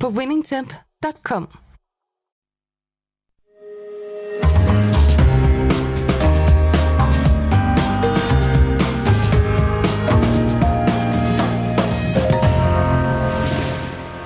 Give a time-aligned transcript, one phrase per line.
[0.00, 1.48] på winningtemp.com.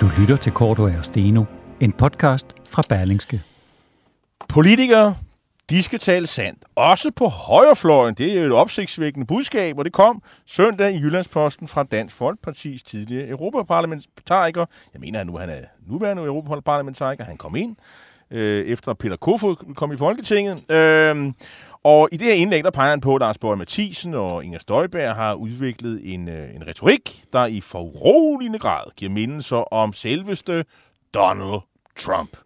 [0.01, 1.45] Du lytter til Korto og Steno,
[1.81, 3.43] en podcast fra Berlingske.
[4.49, 5.15] Politikere,
[5.71, 6.65] de skal tale sandt.
[6.75, 8.15] Også på højrefløjen.
[8.15, 12.83] Det er jo et opsigtsvækkende budskab, og det kom søndag i Jyllandsposten fra Dansk Folkepartis
[12.83, 14.67] tidligere europaparlamentariker.
[14.93, 17.25] Jeg mener, at nu han er nuværende europaparlamentariker.
[17.25, 17.77] Han kom ind
[18.31, 20.71] øh, efter Peter Kofod kom i Folketinget.
[20.71, 21.33] Øh,
[21.85, 24.59] og i det her indlæg, der peger han på, at Lars Borg Mathisen og Inger
[24.59, 30.65] Støjberg har udviklet en, øh, en retorik, der i foruroligende grad giver mindelser om selveste
[31.15, 31.61] Donald
[31.97, 32.37] Trump.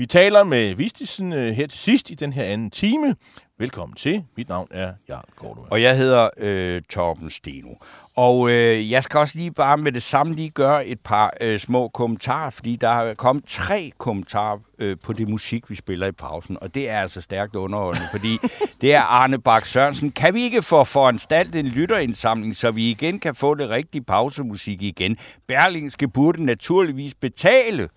[0.00, 3.16] Vi taler med Vistisen øh, her til sidst i den her anden time.
[3.58, 4.24] Velkommen til.
[4.36, 5.68] Mit navn er Jarl Kortova.
[5.70, 7.68] Og jeg hedder øh, Torben Steno.
[8.16, 11.58] Og øh, jeg skal også lige bare med det samme lige gøre et par øh,
[11.58, 16.12] små kommentarer, fordi der har kommet tre kommentarer øh, på det musik, vi spiller i
[16.12, 16.56] pausen.
[16.60, 18.38] Og det er altså stærkt underholdende, fordi
[18.80, 20.10] det er Arne Bak Sørensen.
[20.10, 24.82] Kan vi ikke få foranstaltet en lytterindsamling, så vi igen kan få det rigtige pausemusik
[24.82, 25.16] igen?
[25.48, 27.88] Berlingske burde naturligvis betale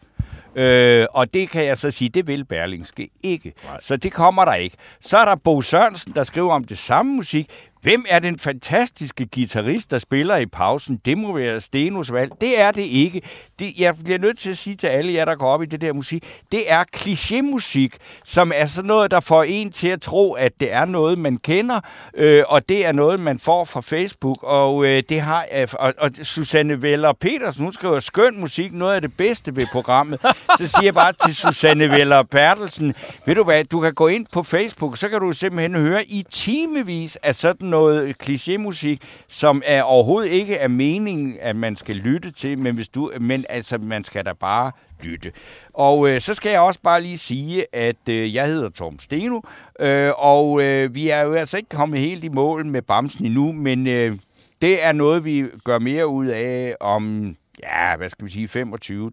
[0.55, 3.53] Øh, og det kan jeg så sige, det vil Berlingske ikke.
[3.65, 3.77] Nej.
[3.81, 4.77] Så det kommer der ikke.
[5.01, 7.51] Så er der Bo Sørensen, der skriver om det samme musik.
[7.81, 10.99] Hvem er den fantastiske guitarist, der spiller i pausen?
[11.05, 12.31] Det må være Stenos valg.
[12.41, 13.21] Det er det ikke.
[13.59, 15.81] Det, jeg bliver nødt til at sige til alle jer, der går op i det
[15.81, 20.33] der musik, det er klichémusik, som er sådan noget, der får en til at tro,
[20.33, 21.79] at det er noget, man kender,
[22.13, 24.37] øh, og det er noget, man får fra Facebook.
[24.43, 28.95] Og øh, det har øh, og, og Susanne Veller Petersen, hun skriver skøn musik, noget
[28.95, 30.19] af det bedste ved programmet.
[30.59, 32.95] Så siger jeg bare til Susanne Veller Bertelsen,
[33.25, 36.25] ved du hvad, du kan gå ind på Facebook, så kan du simpelthen høre i
[36.31, 42.31] timevis af sådan noget klichémusik, som er overhovedet ikke er meningen, at man skal lytte
[42.31, 44.71] til, men, hvis du, men altså, man skal da bare
[45.03, 45.31] lytte.
[45.73, 49.39] Og øh, så skal jeg også bare lige sige, at øh, jeg hedder Tom Steno,
[49.79, 53.51] øh, og øh, vi er jo altså ikke kommet helt i mål med Bamsen endnu,
[53.51, 54.17] men øh,
[54.61, 58.63] det er noget, vi gør mere ud af om ja, hvad skal vi sige,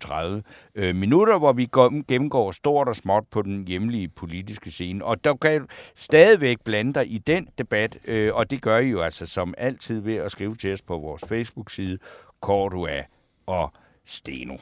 [0.05, 0.43] 25-30
[0.75, 5.05] øh, minutter, hvor vi går, gennemgår stort og småt på den hjemlige politiske scene.
[5.05, 9.01] Og der kan stadigvæk blande dig i den debat, øh, og det gør I jo
[9.01, 11.99] altså som altid ved at skrive til os på vores Facebook-side,
[12.41, 13.03] Cordua
[13.47, 13.73] og
[14.07, 14.57] Steno.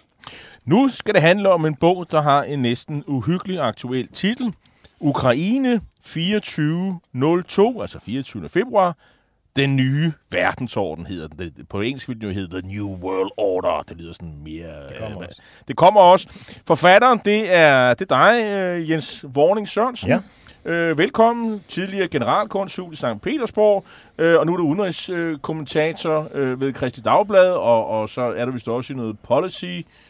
[0.64, 4.54] Nu skal det handle om en bog, der har en næsten uhyggelig aktuel titel.
[5.00, 8.48] Ukraine 2402, altså 24.
[8.48, 8.96] februar
[9.56, 11.66] den nye verdensorden hedder den.
[11.68, 13.82] På engelsk vil den jo hedde The New World Order.
[13.88, 14.88] Det lyder sådan mere...
[14.88, 15.42] Det kommer øh, også.
[15.68, 16.54] Det kommer også.
[16.66, 20.08] Forfatteren, det er, det er dig, øh, Jens Warning Sørensen.
[20.10, 20.18] Ja.
[20.66, 23.04] Øh, velkommen, tidligere generalkonsul i St.
[23.22, 23.84] Petersborg,
[24.18, 28.50] øh, og nu er du udenrigskommentator øh, ved Christi Dagblad, og, og så er du
[28.50, 29.64] vist også i noget policy...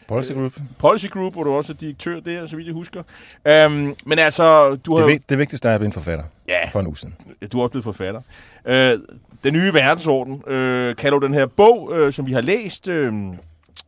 [0.07, 0.59] Policy Group.
[0.59, 3.03] Øh, policy Group, hvor du også er direktør der, så vidt jeg husker.
[3.45, 5.05] Um, men altså, du det, har...
[5.05, 6.69] vigt, det vigtigste er at blive en forfatter Ja.
[6.69, 7.15] for en uge siden.
[7.51, 8.21] Du er også blevet forfatter.
[8.65, 8.97] Øh,
[9.43, 13.13] den nye verdensorden øh, kalder du den her bog, øh, som vi har læst, øh,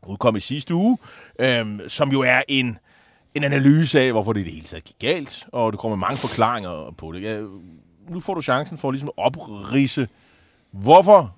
[0.07, 0.97] udkom i sidste uge,
[1.39, 2.77] øh, som jo er en,
[3.35, 6.01] en analyse af, hvorfor det i det hele taget gik galt, og du kommer med
[6.01, 7.23] mange forklaringer på det.
[7.23, 7.41] Ja,
[8.09, 10.07] nu får du chancen for at ligesom at oprise,
[10.71, 11.35] hvorfor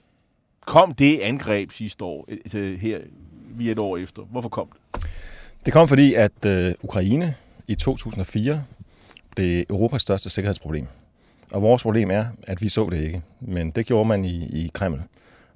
[0.66, 3.00] kom det angreb sidste år, øh, her
[3.56, 4.22] vi et år efter.
[4.22, 5.04] Hvorfor kom det?
[5.66, 7.36] Det kom fordi, at øh, Ukraine
[7.68, 8.64] i 2004
[9.36, 10.88] blev Europas største sikkerhedsproblem.
[11.52, 13.22] Og vores problem er, at vi så det ikke.
[13.40, 15.02] Men det gjorde man i, i Kreml.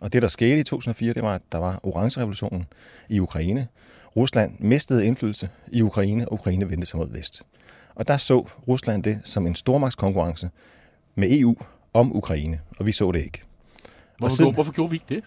[0.02, 2.66] Og det, der skete i 2004, det var, at der var orange-revolutionen
[3.10, 3.68] i Ukraine.
[4.16, 7.42] Rusland mistede indflydelse i Ukraine, og Ukraine vendte sig mod vest.
[7.96, 10.50] Og der så Rusland det som en stormagtskonkurrence
[11.16, 11.56] med EU
[11.94, 13.42] om Ukraine, og vi så det ikke.
[14.18, 15.24] Hvorfor, siden- hvorfor gjorde vi ikke det?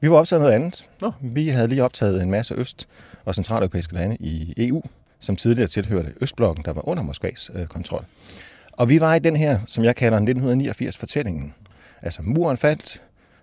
[0.00, 0.88] Vi var optaget noget andet.
[1.00, 1.12] Nå.
[1.20, 2.88] Vi havde lige optaget en masse øst-
[3.24, 4.82] og centraleuropæiske lande i EU,
[5.20, 8.04] som tidligere tilhørte Østblokken, der var under Moskvas øh, kontrol.
[8.76, 11.54] Og vi var i den her, som jeg kalder 1989-fortællingen.
[12.02, 13.02] Altså muren faldt,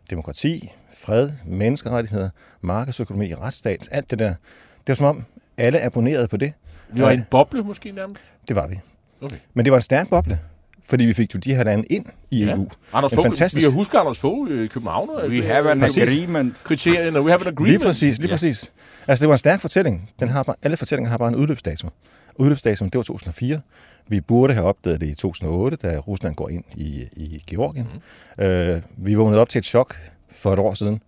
[0.09, 2.29] demokrati, fred, menneskerettigheder,
[2.61, 4.27] markedsøkonomi, retsstat, alt det der.
[4.27, 5.23] Det var som om,
[5.57, 6.53] alle abonnerede på det.
[6.89, 8.21] Vi var i Og en boble måske nærmest.
[8.47, 8.79] Det var vi.
[9.21, 9.35] Okay.
[9.53, 10.39] Men det var en stærk boble,
[10.85, 12.51] fordi vi fik jo de her lande ind i Ja.
[12.53, 12.67] EU.
[12.93, 15.09] Anders En Fogh, fantastisk- vi kan huske Anders Fogh i København.
[15.09, 15.97] og We det- have an Præcis.
[16.13, 16.63] agreement.
[16.63, 17.21] kriterierne.
[17.21, 17.67] We have an agreement.
[17.67, 18.33] Lige præcis, lige Ja.
[18.33, 18.71] præcis.
[19.07, 20.09] Altså, det var en stærk fortælling.
[20.19, 21.89] Den har bare, alle fortællinger har bare en udløbsdato.
[22.35, 23.61] Udløbsdatoen, det var 2004.
[24.07, 27.87] Vi burde have opdaget det i 2008, da Rusland går ind i, i Georgien.
[28.37, 28.43] Mm.
[28.43, 29.95] Øh, vi vågnede op til et chok
[30.31, 31.01] for et år siden,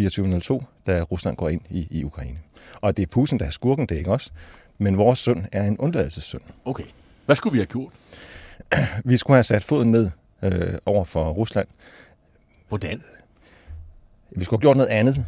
[0.00, 2.38] 24.02, da Rusland går ind i, i Ukraine.
[2.80, 4.32] Og det er Putin, der er skurken, det er ikke os.
[4.78, 6.42] Men vores søn er en undladelsessynd.
[6.64, 6.84] Okay.
[7.26, 7.92] Hvad skulle vi have gjort?
[9.10, 10.10] Vi skulle have sat foden ned
[10.42, 11.68] øh, over for Rusland.
[12.68, 13.02] Hvordan?
[14.30, 15.26] Vi skulle have gjort noget andet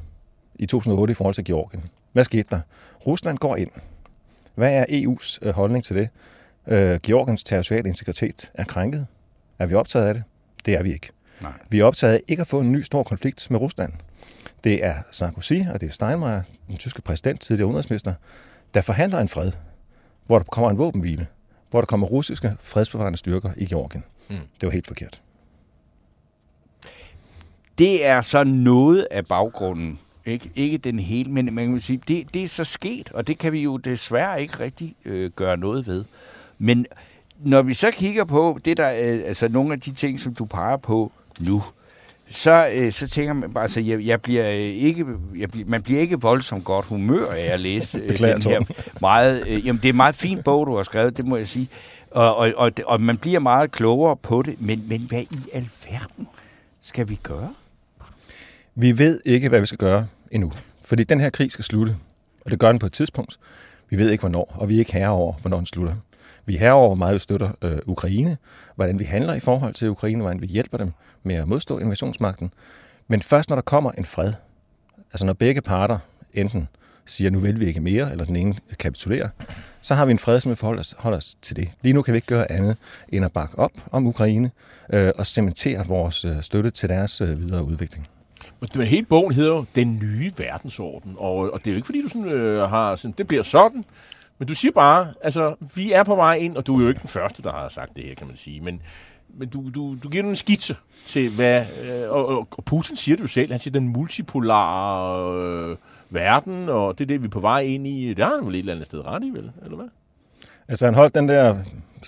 [0.55, 1.85] i 2008 i forhold til Georgien.
[2.13, 2.61] Hvad skete der?
[3.07, 3.71] Rusland går ind.
[4.55, 6.09] Hvad er EU's øh, holdning til det?
[6.67, 9.07] Øh, Georgiens territoriale integritet er krænket.
[9.59, 10.23] Er vi optaget af det?
[10.67, 11.09] Det er vi ikke.
[11.43, 11.53] Nej.
[11.69, 13.93] Vi er optaget af ikke at få en ny stor konflikt med Rusland.
[14.65, 18.15] Det er Sarkozy og det er Steinmeier, den tyske præsident, tidligere udenrigsminister,
[18.75, 19.53] der forhandler en fred,
[20.27, 21.27] hvor der kommer en våbenhvile,
[21.71, 24.05] hvor der kommer russiske fredsbevarende styrker i Georgien.
[24.31, 24.37] Mm.
[24.37, 25.21] Det var helt forkert.
[27.79, 29.99] Det er så noget af baggrunden.
[30.27, 33.39] Ikke, ikke den hele, men man kan sige, det, det er så sket, og det
[33.39, 36.05] kan vi jo desværre ikke rigtig øh, gøre noget ved.
[36.59, 36.87] Men
[37.39, 40.45] når vi så kigger på det der, øh, altså nogle af de ting, som du
[40.45, 41.63] peger på nu,
[42.29, 45.83] så, øh, så tænker man bare, altså, jeg, jeg bliver øh, ikke, jeg bliver, man
[45.83, 48.61] bliver ikke voldsomt godt humør af at læse øh, Beklager, den her
[49.01, 51.47] meget, øh, jamen det er en meget fin bog, du har skrevet, det må jeg
[51.47, 51.69] sige,
[52.11, 56.29] og, og, og, og man bliver meget klogere på det, men, men hvad i alverden
[56.83, 57.55] skal vi gøre?
[58.75, 60.53] Vi ved ikke, hvad vi skal gøre endnu.
[60.87, 61.97] Fordi den her krig skal slutte.
[62.45, 63.39] Og det gør den på et tidspunkt.
[63.91, 64.55] Vi ved ikke, hvornår.
[64.59, 65.95] Og vi er ikke herre over, hvornår den slutter.
[66.47, 68.39] Vi er herre over, hvor meget vi støtter øh, Ukraine.
[68.75, 70.21] Hvordan vi handler i forhold til Ukraine.
[70.21, 70.93] Hvordan vi hjælper dem
[71.23, 72.53] med at modstå invasionsmagten.
[73.09, 74.33] Men først når der kommer en fred.
[75.13, 75.99] Altså når begge parter
[76.35, 76.69] enten
[77.05, 79.29] siger, nu vil vi ikke mere, eller den ene kapitulerer,
[79.83, 81.71] så har vi en fred, som vi forholder os, holder os til det.
[81.83, 82.77] Lige nu kan vi ikke gøre andet
[83.09, 84.51] end at bakke op om Ukraine
[84.93, 88.09] øh, og cementere vores øh, støtte til deres øh, videre udvikling.
[88.75, 92.03] Men hele bogen hedder jo Den nye verdensorden, og, og det er jo ikke fordi,
[92.03, 93.85] du sådan, øh, har sådan, det bliver sådan,
[94.39, 97.01] men du siger bare, altså, vi er på vej ind, og du er jo ikke
[97.01, 98.83] den første, der har sagt det her, kan man sige, men,
[99.39, 100.77] men du, du, du giver en skitse
[101.07, 105.37] til, hvad, øh, og, og, og Putin siger det jo selv, han siger, den multipolare
[105.37, 105.77] øh,
[106.11, 108.55] verden, og det er det, vi er på vej ind i, det har han vel
[108.55, 109.89] et eller andet sted ret i, vel, eller hvad?
[110.69, 111.57] Altså han holdt den der,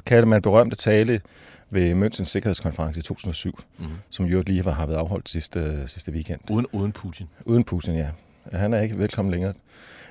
[0.07, 1.21] kalder man berømte tale
[1.71, 3.85] ved Münchens Sikkerhedskonference i 2007, mm.
[4.11, 6.41] som jo lige var, har været afholdt sidste, sidste weekend.
[6.51, 7.27] Uden, uden Putin.
[7.47, 8.09] Uden Putin, ja.
[8.53, 9.55] Han er ikke velkommen længere.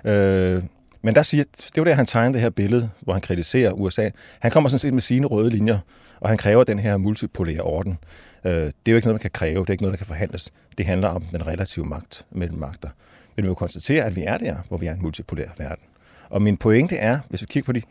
[0.05, 0.63] Øh,
[1.01, 4.09] men der siger, det var der, han tegnede det her billede, hvor han kritiserer USA.
[4.39, 5.79] Han kommer sådan set med sine røde linjer,
[6.19, 7.97] og han kræver den her multipolære orden.
[8.44, 10.07] Øh, det er jo ikke noget, man kan kræve, det er ikke noget, der kan
[10.07, 10.51] forhandles.
[10.77, 12.89] Det handler om den relative magt mellem magter.
[13.35, 15.85] Men vi må konstatere, at vi er der, hvor vi er en multipolær verden.
[16.29, 17.81] Og min pointe er, hvis vi kigger på de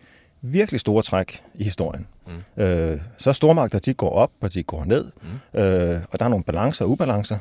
[0.43, 2.63] virkelig store træk i historien, mm.
[2.63, 5.11] øh, så er stormagter, de går op, og de går ned,
[5.55, 5.61] mm.
[5.61, 7.39] øh, og der er nogle balancer og ubalancer.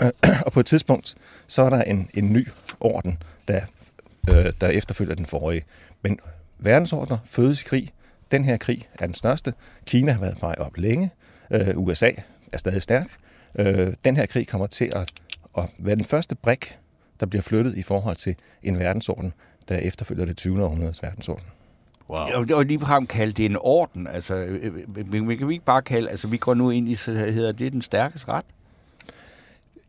[0.46, 1.14] og på et tidspunkt,
[1.46, 2.48] så er der en, en ny
[2.80, 3.60] orden, der,
[4.30, 5.62] øh, der efterfølger den forrige.
[6.02, 6.18] Men
[6.58, 7.90] verdensordner fødes i krig.
[8.30, 9.54] Den her krig er den største.
[9.86, 11.10] Kina har været på vej op længe.
[11.50, 12.10] Øh, USA
[12.52, 13.08] er stadig stærk.
[13.58, 15.12] Øh, den her krig kommer til at,
[15.58, 16.78] at være den første brik,
[17.20, 19.32] der bliver flyttet i forhold til en verdensorden,
[19.68, 20.64] der efterfølger det 20.
[20.64, 21.44] århundredes verdensorden.
[22.10, 22.18] Wow.
[22.34, 24.06] Og, og lige frem kalde det en orden.
[24.06, 26.94] Altså, øh, øh, men kan vi ikke bare kalde, altså vi går nu ind i,
[26.94, 28.44] så hedder det den stærkes ret?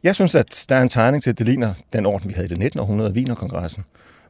[0.04, 2.46] Jeg synes, at der er en tegning til, at det ligner den orden, vi havde
[2.46, 2.80] i det 19.
[2.80, 3.84] århundrede, Wienerkongressen,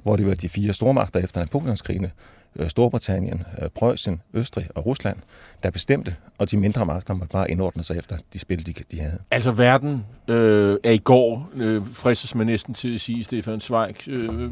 [0.04, 5.18] hvor det var de fire stormagter efter Napoleonskrigene, øh, Storbritannien, øh, Preussen, Østrig og Rusland,
[5.64, 9.00] der bestemte, og de mindre magter måtte bare indordne sig efter de spil, de, de
[9.00, 9.20] havde.
[9.32, 14.10] Altså, verden øh, er i går, øh, fristes man næsten til at sige, Stefan Zweig
[14.10, 14.52] øh,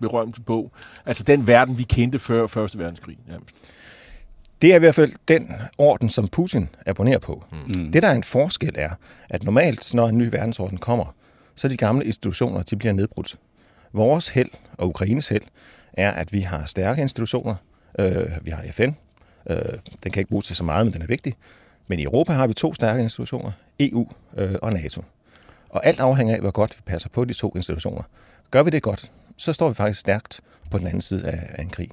[0.00, 0.72] berømte bog.
[1.06, 3.18] Altså, den verden, vi kendte før Første Verdenskrig.
[3.28, 3.56] Nærmest.
[4.62, 7.44] Det er i hvert fald den orden, som Putin abonnerer på.
[7.52, 7.92] Mm.
[7.92, 8.90] Det, der er en forskel, er,
[9.28, 11.14] at normalt, når en ny verdensorden kommer,
[11.54, 13.38] så de gamle institutioner, de bliver nedbrudt.
[13.92, 15.42] Vores held og Ukraines held
[15.96, 17.54] er, at vi har stærke institutioner.
[17.98, 18.90] Øh, vi har FN.
[19.50, 19.56] Øh,
[20.04, 21.34] den kan ikke bruges til så meget, men den er vigtig.
[21.86, 25.02] Men i Europa har vi to stærke institutioner, EU øh, og NATO.
[25.68, 28.02] Og alt afhænger af, hvor godt vi passer på de to institutioner.
[28.50, 31.62] Gør vi det godt, så står vi faktisk stærkt på den anden side af, af
[31.62, 31.88] en krig.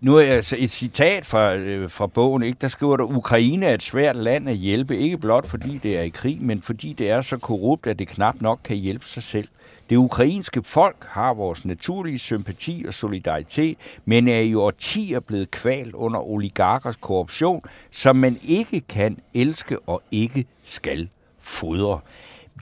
[0.00, 2.58] Nu er altså et citat fra, øh, fra bogen, ikke?
[2.60, 6.02] der skriver der, Ukraine er et svært land at hjælpe, ikke blot fordi det er
[6.02, 9.22] i krig, men fordi det er så korrupt, at det knap nok kan hjælpe sig
[9.22, 9.48] selv.
[9.90, 15.94] Det ukrainske folk har vores naturlige sympati og solidaritet, men er i årtier blevet kvalt
[15.94, 21.08] under oligarkers korruption, som man ikke kan elske og ikke skal
[21.38, 22.00] fodre.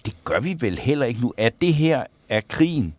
[0.04, 1.32] Det gør vi vel heller ikke nu.
[1.36, 2.94] Er det her, er krigen,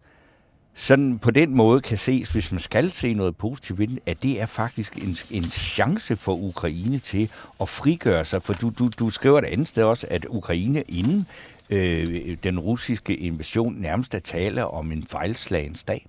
[0.74, 4.24] sådan på den måde kan ses, hvis man skal se noget positivt ved den, at
[4.24, 8.44] det er faktisk en, en chance for Ukraine til at frigøre sig.
[8.44, 11.28] For du, du, du skriver et andet sted også, at Ukraine inden
[11.72, 16.08] øh, den russiske invasion nærmest at tale om en fejlslagen stat.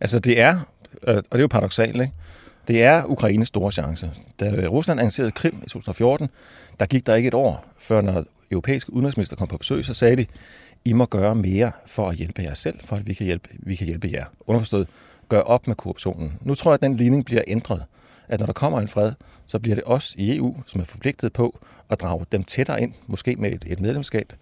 [0.00, 0.60] Altså det er,
[1.08, 2.12] øh, og det er jo paradoxalt, ikke?
[2.68, 4.10] Det er Ukraines store chance.
[4.40, 6.28] Da Rusland annoncerede Krim i 2014,
[6.80, 10.16] der gik der ikke et år, før når europæiske udenrigsminister kom på besøg, så sagde
[10.16, 10.26] de,
[10.84, 13.74] I må gøre mere for at hjælpe jer selv, for at vi kan hjælpe, vi
[13.74, 14.24] kan hjælpe jer.
[14.46, 14.88] Underforstået,
[15.28, 16.38] gør op med korruptionen.
[16.42, 17.84] Nu tror jeg, at den ligning bliver ændret.
[18.28, 19.12] At når der kommer en fred,
[19.46, 21.58] så bliver det os i EU, som er forpligtet på
[21.90, 24.32] at drage dem tættere ind, måske med et, et medlemskab,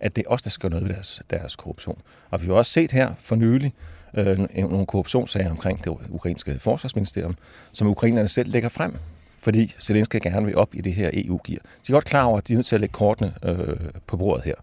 [0.00, 1.98] at det er os, der skal gøre noget ved deres, deres korruption.
[2.30, 3.72] Og vi har også set her for nylig
[4.14, 7.36] øh, nogle korruptionssager omkring det ukrainske forsvarsministerium,
[7.72, 8.94] som ukrainerne selv lægger frem,
[9.38, 11.58] fordi Zelensky gerne vil op i det her EU-gear.
[11.58, 13.76] De er godt klar over, at de er nødt til at lægge kortene øh,
[14.06, 14.54] på bordet her.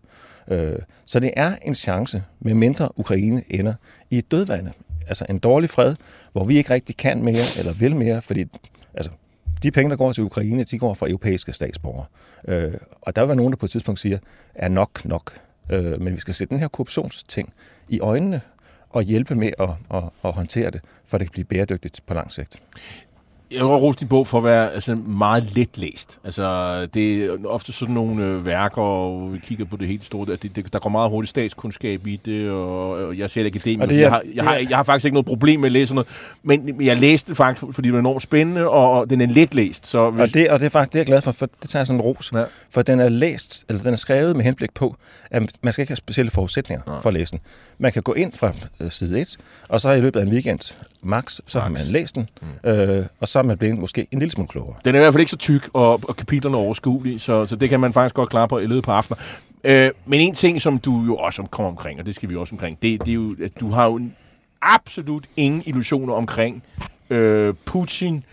[0.48, 3.74] Øh, så det er en chance, med mindre Ukraine ender
[4.10, 4.72] i et dødvande.
[5.08, 5.96] Altså en dårlig fred,
[6.32, 8.46] hvor vi ikke rigtig kan mere eller vil mere, fordi
[8.94, 9.12] altså,
[9.64, 12.06] de penge, der går til Ukraine, de går fra europæiske statsborgere.
[12.48, 14.18] Øh, og der var nogen, der på et tidspunkt siger,
[14.56, 15.40] er nok nok.
[15.70, 17.54] Øh, men vi skal sætte den her korruptionsting
[17.90, 18.42] i øjnene
[18.90, 22.32] og hjælpe med at, at, at håndtere det, for det kan blive bæredygtigt på lang
[22.32, 22.62] sigt
[23.54, 26.20] jeg vil rose din bog for at være altså, meget let læst.
[26.24, 30.34] Altså, det er ofte sådan nogle øh, værker, og vi kigger på det helt store,
[30.34, 33.86] at det, det, der går meget hurtigt statskundskab i det, og, og jeg ser akademiker,
[33.86, 35.96] det er, jeg, har, jeg, har, jeg har faktisk ikke noget problem med at læse
[35.96, 36.08] noget,
[36.44, 39.88] men jeg læste det faktisk, fordi det var enormt spændende, og den er let læst.
[39.88, 40.22] Så hvis...
[40.22, 41.88] og, det, og det er faktisk det, jeg er glad for, for det tager jeg
[41.88, 42.44] sådan en ros, ja.
[42.70, 44.96] for den er læst, eller den er skrevet med henblik på,
[45.32, 47.00] at man skal ikke have specielle forudsætninger ja.
[47.00, 47.40] for at læse den.
[47.78, 49.38] Man kan gå ind fra øh, side 1,
[49.70, 51.64] og så i løbet af en weekend, max, så max.
[51.64, 52.70] har man læst den, mm.
[52.70, 54.76] øh, og så er man blevet måske en lille smule klogere.
[54.86, 57.56] Den er i hvert fald ikke så tyk, og, og kapitlerne er overskuelige, så, så
[57.56, 59.18] det kan man faktisk godt klare på i løbet på aftener.
[59.64, 62.56] Øh, men en ting, som du jo også kommer omkring, og det skal vi også
[62.56, 64.02] omkring, det, det er jo, at du har jo
[64.62, 66.64] absolut ingen illusioner omkring
[67.10, 68.24] øh, Putin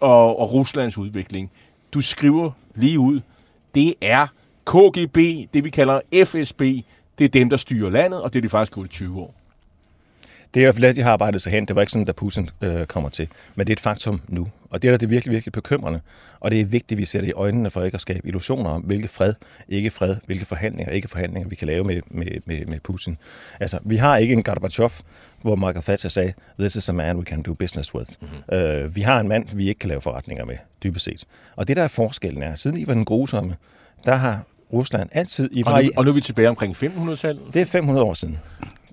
[0.00, 1.50] og, og Ruslands udvikling.
[1.94, 3.20] Du skriver lige ud,
[3.74, 4.26] det er
[4.66, 5.16] KGB,
[5.54, 6.60] det vi kalder FSB,
[7.18, 9.34] det er dem, der styrer landet, og det er de faktisk gået i 20 år.
[10.54, 11.66] Det er i hvert fald at de har arbejdet sig hen.
[11.66, 13.28] Det var ikke sådan, da Putin øh, kommer til.
[13.54, 14.48] Men det er et faktum nu.
[14.70, 16.00] Og det er da det virkelig, virkelig bekymrende.
[16.40, 18.70] Og det er vigtigt, at vi ser det i øjnene for ikke at skabe illusioner
[18.70, 19.34] om, hvilke fred,
[19.68, 23.18] ikke fred, hvilke forhandlinger, ikke forhandlinger, vi kan lave med, med, med, med Putin.
[23.60, 24.90] Altså, vi har ikke en Gorbachev,
[25.42, 28.10] hvor Margaret Thatcher sagde, this is a man we can do business with.
[28.20, 28.56] Mm-hmm.
[28.56, 31.24] Øh, vi har en mand, vi ikke kan lave forretninger med, dybest set.
[31.56, 33.56] Og det der er forskellen er, siden I var den grusomme,
[34.04, 37.42] der har Rusland altid i og, nu, og nu er vi tilbage omkring 500-tallet?
[37.54, 38.38] Det er 500 år siden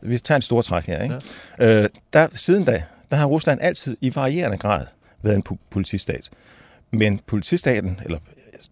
[0.09, 1.19] vi tager en stor træk her, ikke?
[1.59, 1.83] Ja.
[1.83, 4.85] Øh, der, siden da, der har Rusland altid i varierende grad
[5.21, 6.29] været en politistat.
[6.91, 8.19] Men politistaten, eller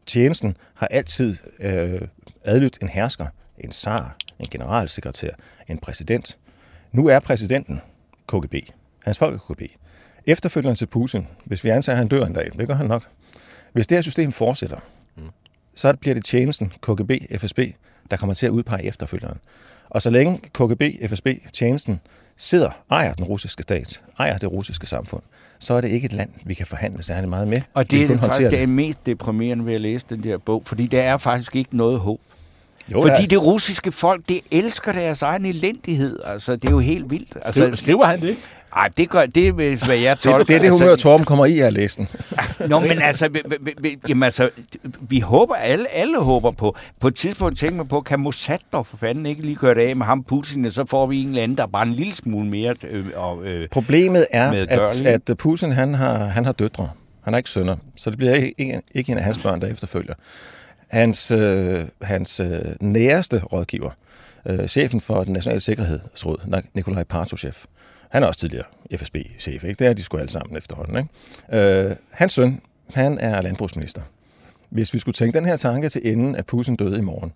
[0.06, 2.02] tjenesten, har altid øh,
[2.44, 5.30] adlydt en hersker, en zar, en generalsekretær,
[5.68, 6.38] en præsident.
[6.92, 7.82] Nu er præsidenten
[8.28, 8.56] KGB.
[9.04, 9.62] Hans folk er KGB.
[10.26, 13.08] Efterfølgende til Putin, hvis vi antager, at han dør en dag, det gør han nok.
[13.74, 14.78] Hvis det her system fortsætter,
[15.16, 15.30] mm.
[15.76, 17.60] så bliver det tjenesten KGB, FSB,
[18.12, 19.38] der kommer til at udpege efterfølgeren.
[19.94, 22.02] Og så længe KGB, FSB, tjenesten
[22.38, 25.22] sidder, ejer den russiske stat, ejer det russiske samfund,
[25.60, 27.62] så er det ikke et land, vi kan forhandle særlig meget med.
[27.74, 28.52] Og det er faktisk det.
[28.52, 32.00] det mest deprimerende ved at læse den der bog, fordi der er faktisk ikke noget
[32.00, 32.20] håb.
[32.92, 33.28] Jo, Fordi er...
[33.28, 36.20] det russiske folk, det elsker deres egen elendighed.
[36.26, 37.36] Altså, det er jo helt vildt.
[37.36, 38.38] Altså, skriver, skriver han det?
[38.76, 40.38] Nej, det, gør, det er, hvad jeg tolker.
[40.38, 42.08] Det, det er det humør, altså, Torben kommer i at læse den.
[42.70, 44.50] Nå, men altså, vi, vi, vi, jamen, altså,
[45.00, 48.86] vi håber, alle, alle håber på, på et tidspunkt tænker man på, kan Mossad dog
[48.86, 51.28] for fanden ikke lige køre det af med ham Putin, og så får vi en
[51.28, 53.06] eller anden, der er bare en lille smule mere øh,
[53.44, 56.90] øh, Problemet er, at, at Putin, han har, han har døtre.
[57.24, 59.68] Han har ikke sønner, så det bliver ikke, ikke, ikke en af hans børn, der
[59.68, 60.14] efterfølger.
[60.94, 63.92] Hans, øh, hans øh, næreste rådgiver,
[64.46, 67.54] øh, chefen for den nationale sikkerhedsråd, Nikolaj Partoshev,
[68.10, 69.80] han er også tidligere FSB-chef, ikke?
[69.80, 71.90] Det er de sgu alle sammen efterhånden, ikke?
[71.90, 72.62] Øh, hans søn,
[72.94, 74.02] han er landbrugsminister.
[74.70, 77.32] Hvis vi skulle tænke den her tanke til enden, at Putin døde i morgen,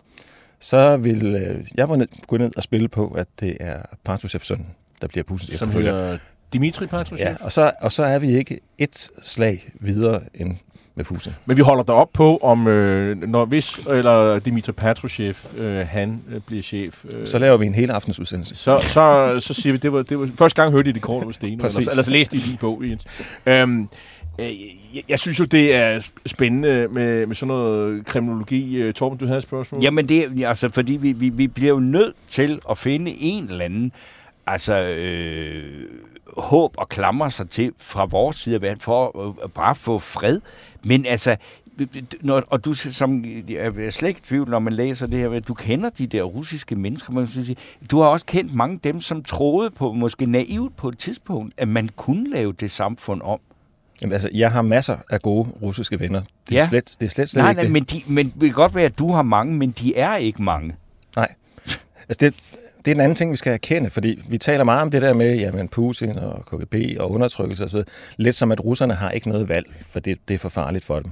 [0.59, 4.47] så vil øh, jeg var ned, gå ned og spille på, at det er Partrushevs
[4.47, 4.65] søn,
[5.01, 6.17] der bliver Putins efterfølger.
[6.53, 7.27] Dimitri Patrushev?
[7.27, 10.57] Ja, og så, og så er vi ikke et slag videre end
[10.97, 11.33] med Putin.
[11.45, 16.21] Men vi holder der op på, om øh, når hvis eller Dimitri Patrushev øh, han
[16.31, 17.05] øh, bliver chef.
[17.15, 18.55] Øh, så laver vi en hele aftens udsendelse.
[18.55, 21.23] Så, så, så siger vi, det var, det var første gang hørte I det kort
[21.23, 23.05] over Steno, eller, eller så læste I din bog, Jens.
[23.45, 23.89] Øhm,
[24.39, 24.45] øh,
[24.95, 28.75] jeg, jeg synes jo, det er spændende med, med sådan noget kriminologi.
[28.75, 29.81] Øh, Torben, du havde et spørgsmål?
[29.81, 33.43] Jamen, det er altså, fordi vi, vi, vi bliver jo nødt til at finde en
[33.49, 33.91] eller anden
[34.47, 35.83] altså, øh,
[36.37, 39.99] håb og klamre sig til fra vores side af verden for at, at bare få
[39.99, 40.39] fred.
[40.83, 41.35] Men altså,
[42.21, 45.89] når, og du som er slet ikke tvivl, når man læser det her, du kender
[45.89, 47.55] de der russiske mennesker, man sige,
[47.91, 51.53] du har også kendt mange af dem, som troede på, måske naivt på et tidspunkt,
[51.57, 53.39] at man kunne lave det samfund om.
[54.01, 56.21] Jamen, altså, jeg har masser af gode russiske venner.
[56.49, 56.67] Det er Ja.
[56.67, 57.71] slet, det er slet, slet Nej, ikke nej, det.
[57.71, 60.43] men, de, men det kan godt være, at du har mange, men de er ikke
[60.43, 60.75] mange.
[61.15, 61.33] Nej.
[62.09, 62.35] Altså det,
[62.87, 65.13] det er en anden ting, vi skal erkende, fordi vi taler meget om det der
[65.13, 67.79] med jamen, Putin og KGB og undertrykkelse osv.
[68.17, 70.99] Lidt som, at russerne har ikke noget valg, for det, det er for farligt for
[70.99, 71.11] dem.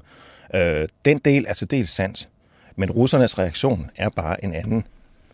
[0.55, 2.29] Øh, den del er til dels sandt,
[2.75, 4.83] men russernes reaktion er bare en anden,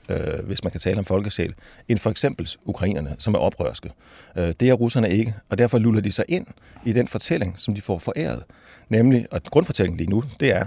[0.09, 1.53] øh, hvis man kan tale om folkesjæl,
[1.87, 3.91] end for eksempel ukrainerne, som er oprørske.
[4.35, 6.47] Øh, det er russerne ikke, og derfor luller de sig ind
[6.85, 8.43] i den fortælling, som de får foræret.
[8.89, 10.65] Nemlig, og grundfortællingen lige nu, det er,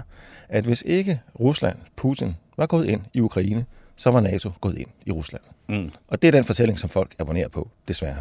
[0.49, 3.65] at hvis ikke Rusland, Putin, var gået ind i Ukraine,
[3.95, 5.41] så var NATO gået ind i Rusland.
[5.69, 5.91] Mm.
[6.07, 8.15] Og det er den fortælling, som folk abonnerer på, desværre.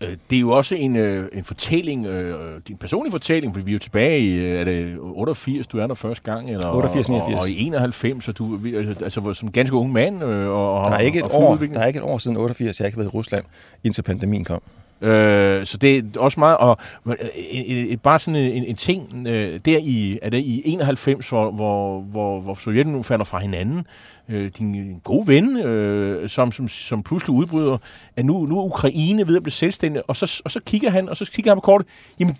[0.00, 3.70] Øh, Det er jo også en, øh, en fortælling, øh, din personlige fortælling, fordi vi
[3.70, 6.50] er jo tilbage i, er det 88, du er der første gang?
[6.50, 7.42] Eller, 88, og, 89.
[7.44, 8.60] og, i 91, så du
[9.02, 10.22] altså som ganske ung mand.
[10.22, 12.86] Og, Der er, ikke et og år, der er ikke et år siden 88, jeg
[12.86, 13.44] ikke har været i Rusland,
[13.84, 14.62] indtil pandemien kom.
[15.00, 19.78] Øh, så det er også meget, og øh, bare sådan en, en ting, øh, der
[19.78, 23.86] i, er det i 91, hvor, hvor, hvor, hvor Sovjetunionen falder fra hinanden,
[24.28, 27.78] øh, din gode ven, øh, som, som, som pludselig udbryder,
[28.16, 31.08] at nu, nu er Ukraine ved at blive selvstændig, og så, og så kigger han,
[31.08, 31.88] og så kigger han på kortet,
[32.20, 32.36] jamen,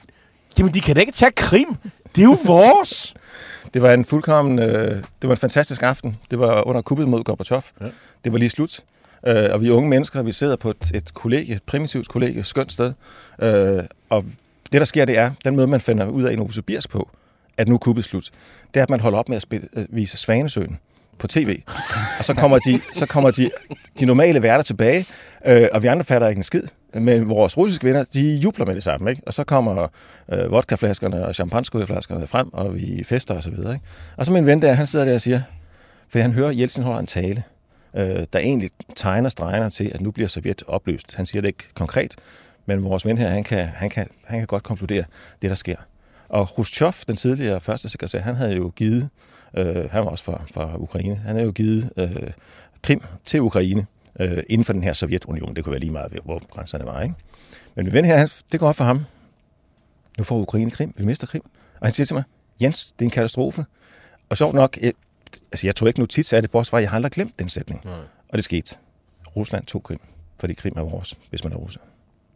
[0.59, 1.77] jamen de kan da ikke tage Krim,
[2.17, 3.15] det er jo vores!
[3.75, 4.91] Det var en fuldkommen, øh,
[5.23, 6.17] det var en fantastisk aften.
[6.31, 7.63] Det var under kuppet mod Gorbachev.
[7.81, 7.87] Ja.
[8.25, 8.81] Det var lige slut.
[9.27, 12.41] Øh, og vi er unge mennesker, vi sidder på et, et kollegie, et primitivt kollegie,
[12.41, 12.93] et skønt sted.
[13.43, 14.25] Øh, og
[14.73, 17.11] det, der sker, det er, den måde, man finder ud af i Novosibirsk på,
[17.57, 18.31] at nu kuppet slut,
[18.75, 20.79] det er, at man holder op med at spille, øh, vise Svanesøen
[21.19, 21.63] på tv.
[22.19, 23.51] Og så kommer de, så kommer de,
[24.01, 25.07] de normale værter tilbage,
[25.47, 26.63] øh, og vi andre fatter ikke en skid.
[26.95, 29.23] Men vores russiske venner, de jubler med det samme, ikke?
[29.27, 29.87] Og så kommer
[30.33, 33.87] øh, vodkaflaskerne og champagneskudflaskerne frem, og vi fester og så videre, ikke?
[34.17, 35.41] Og så min ven der, han sidder der og siger,
[36.09, 37.43] for han hører, at Jeltsin holder en tale,
[37.97, 41.15] øh, der egentlig tegner stregerne til, at nu bliver Sovjet opløst.
[41.15, 42.15] Han siger det ikke konkret,
[42.67, 45.05] men vores ven her, han kan, han kan, han kan godt konkludere
[45.43, 45.77] det, der sker.
[46.29, 49.09] Og Khrushchev, den tidligere første sekretær, han havde jo givet,
[49.55, 52.31] øh, han var også fra, fra Ukraine, han havde jo givet øh,
[52.83, 53.87] Krim til Ukraine
[54.21, 55.57] øh, inden for den her Sovjetunion.
[55.57, 57.15] Det kunne være lige meget, hvor grænserne var, ikke?
[57.75, 59.05] Men min ven her, han, det går op for ham.
[60.19, 61.43] Nu får Ukraine Krim, vi mister Krim.
[61.81, 62.25] Og han siger til mig,
[62.63, 63.65] Jens, det er en katastrofe.
[64.29, 64.93] Og sjovt nok, øh,
[65.53, 67.49] altså jeg tror ikke notits af det, bortset fra, at jeg har aldrig glemt den
[67.49, 67.85] sætning.
[67.85, 67.95] Nej.
[68.29, 68.77] Og det skete.
[69.37, 70.01] Rusland tog Krim,
[70.41, 71.81] fordi Krim er vores, hvis man er russer.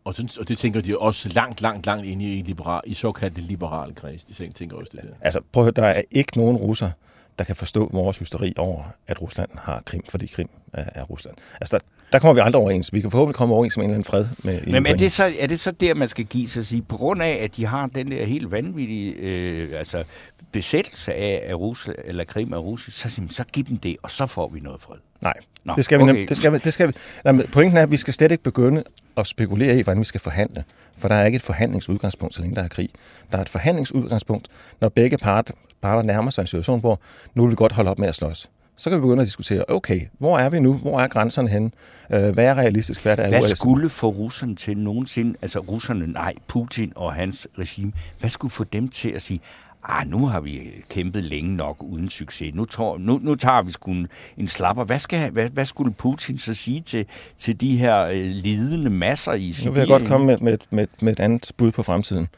[0.04, 3.40] Og, sådan, og det tænker de også langt, langt, langt ind i, liberal, i såkaldte
[3.40, 4.24] liberale kreds.
[4.24, 5.14] De tænker også det der.
[5.20, 6.90] Altså, prøv at høre, der er ikke nogen russer,
[7.38, 11.36] der kan forstå vores hysteri over, at Rusland har Krim, fordi Krim er, er Rusland.
[11.60, 12.92] Altså, der, der kommer vi aldrig overens.
[12.92, 14.26] Vi kan forhåbentlig komme overens med en eller anden fred.
[14.44, 16.82] Med Men er det, så, er det så der, man skal give sig at sige,
[16.82, 20.04] på grund af, at de har den der helt vanvittige øh, altså,
[20.52, 24.10] besættelse af, af Rusland, eller Krim af Rusland, så, man, så giv dem det, og
[24.10, 24.96] så får vi noget fred.
[25.22, 26.12] Nej, Nå, det skal vi, okay.
[26.12, 26.26] okay.
[26.26, 26.92] det skal vi, det skal vi.
[27.24, 28.84] Nej, men pointen er, at vi skal slet ikke begynde
[29.16, 30.64] at spekulere i, hvordan vi skal forhandle.
[30.98, 32.88] For der er ikke et forhandlingsudgangspunkt, så længe der er krig.
[33.32, 34.48] Der er et forhandlingsudgangspunkt,
[34.80, 37.00] når begge parter, parter nærmer sig en situation, hvor
[37.34, 38.50] nu vil vi godt holde op med at slås.
[38.80, 40.76] Så kan vi begynde at diskutere, okay, hvor er vi nu?
[40.76, 41.70] Hvor er grænserne henne?
[42.12, 43.02] Øh, Hvad er realistisk?
[43.02, 47.92] Hvad er, Hvad skulle få russerne til nogensinde, altså russerne, nej, Putin og hans regime,
[48.20, 49.40] hvad skulle få dem til at sige,
[49.84, 53.70] ah, nu har vi kæmpet længe nok uden succes, nu, tager, nu, nu tager vi
[53.70, 54.84] sgu en, en slapper.
[54.84, 57.06] Hvad, skal, hvad, hvad skulle Putin så sige til,
[57.38, 60.86] til de her øh, lidende masser i Nu vil jeg godt komme med, med, med,
[61.02, 62.28] med et andet bud på fremtiden.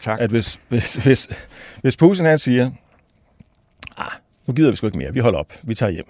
[0.00, 0.20] Tak.
[0.20, 1.28] At hvis, hvis, hvis,
[1.82, 2.70] hvis Putin han siger,
[4.46, 6.06] nu gider vi sgu ikke mere, vi holder op, vi tager hjem,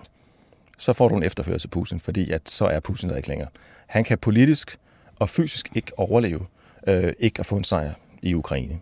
[0.79, 3.49] så får du en efterfølger til Putin, fordi at så er Putin der ikke længere.
[3.87, 4.79] Han kan politisk
[5.19, 6.47] og fysisk ikke overleve,
[6.87, 7.93] øh, ikke at få en sejr
[8.23, 8.81] i Ukraine.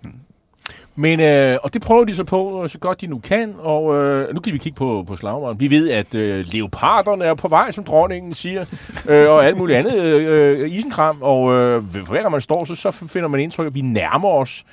[0.95, 4.35] Men, øh, og det prøver de så på, så godt de nu kan, og øh,
[4.35, 5.61] nu kan vi kigge på, på slagmarken.
[5.61, 8.65] Vi ved, at øh, leoparderne er på vej, som dronningen siger,
[9.09, 12.91] øh, og alt muligt andet øh, isenkram, og øh, hver gang man står, så, så
[12.91, 14.65] finder man indtryk, at vi nærmer os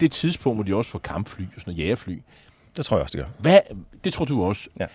[0.00, 2.18] det tidspunkt, hvor de også får kampfly og sådan noget jægerfly.
[2.78, 3.32] Det tror jeg også, det gør.
[3.38, 3.60] Hvad,
[4.04, 4.68] det tror du også?
[4.80, 4.86] Ja.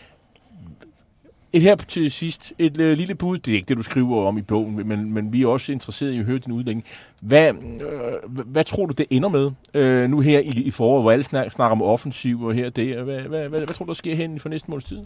[1.54, 4.38] Et her til sidst, et øh, lille bud, det er ikke det, du skriver om
[4.38, 6.86] i bogen, men, men vi er også interesserede i at høre din udlægning.
[7.22, 11.12] Hvad, øh, hvad, tror du, det ender med øh, nu her i, i foråret, hvor
[11.12, 12.96] alle snak, snakker om offensiv og her og det?
[12.96, 15.00] Hvad, hvad, hvad, hvad tror du, der sker hen for næste måneds tid?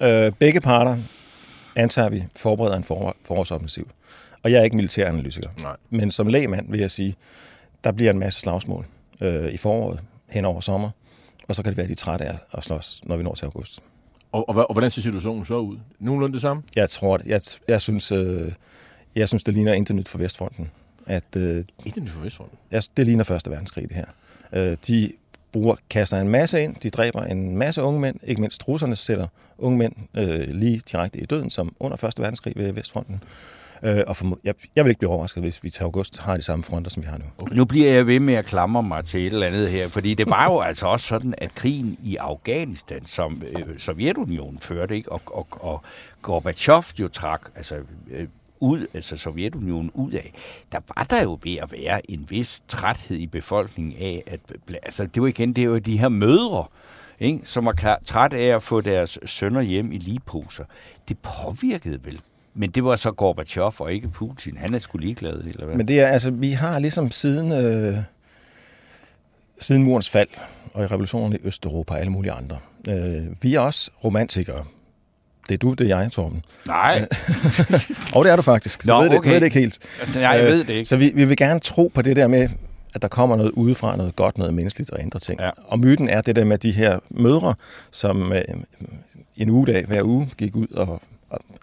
[0.00, 0.96] Øh, begge parter,
[1.76, 3.88] antager vi, forbereder en for, forårsoffensiv.
[4.42, 5.48] Og jeg er ikke militæranalytiker.
[5.62, 5.76] Nej.
[5.90, 7.14] Men som lægmand vil jeg sige,
[7.84, 8.86] der bliver en masse slagsmål
[9.20, 10.90] øh, i foråret, hen over sommer.
[11.48, 13.34] Og så kan det være, at de er trætte af at slås, når vi når
[13.34, 13.80] til august.
[14.32, 15.78] Og, og, og hvordan ser situationen så ud?
[15.98, 16.62] Nogenlunde det samme?
[16.76, 18.52] Jeg tror, at jeg, jeg, synes, øh,
[19.14, 20.70] jeg synes, det ligner intet nyt for Vestfronten.
[21.06, 22.58] At, øh, Ikke den for Vestfronten.
[22.70, 24.06] jeg, det ligner Første Verdenskrig, det her.
[24.52, 25.12] Øh, de
[25.52, 29.26] bruger, kaster en masse ind, de dræber en masse unge mænd, ikke mindst russerne sætter
[29.58, 32.12] unge mænd øh, lige direkte i døden, som under 1.
[32.18, 33.22] verdenskrig ved Vestfronten.
[33.82, 36.42] Øh, og for, jeg, jeg vil ikke blive overrasket, hvis vi til august har de
[36.42, 37.24] samme fronter, som vi har nu.
[37.38, 37.56] Okay.
[37.56, 40.30] Nu bliver jeg ved med at klamre mig til et eller andet her, fordi det
[40.30, 45.12] var jo altså også sådan, at krigen i Afghanistan, som øh, Sovjetunionen førte, ikke?
[45.12, 45.82] Og, og, og
[46.22, 47.74] Gorbachev jo trak, altså
[48.10, 48.26] øh,
[48.60, 50.32] ud, altså Sovjetunionen ud af,
[50.72, 54.40] der var der jo ved at være en vis træthed i befolkningen af, at
[54.82, 56.64] altså, det var igen, det jo de her mødre,
[57.20, 60.64] ikke, som var klar, træt af at få deres sønner hjem i ligeposer.
[61.08, 62.20] Det påvirkede vel
[62.58, 64.56] men det var så Gorbachev og ikke Putin.
[64.56, 65.76] Han er sgu ligeglad, eller hvad?
[65.76, 67.96] Men det er, altså, vi har ligesom siden, øh,
[69.60, 70.28] siden murens fald,
[70.74, 74.64] og i revolutionen i Østeuropa og alle mulige andre, øh, vi er også romantikere.
[75.48, 76.44] Det er du, det er jeg, Torben.
[76.66, 77.08] Nej.
[78.14, 78.86] og det er du faktisk.
[78.86, 79.28] Nå, du ved det, okay.
[79.28, 79.78] du ved det ikke helt.
[80.14, 80.84] Nej, jeg ved det ikke.
[80.84, 82.48] Så vi, vi vil gerne tro på det der med,
[82.94, 85.40] at der kommer noget udefra, noget godt, noget menneskeligt og andre ting.
[85.40, 85.50] Ja.
[85.66, 87.54] Og myten er det der med de her mødre,
[87.90, 88.42] som øh,
[89.36, 91.02] en ugedag hver uge gik ud og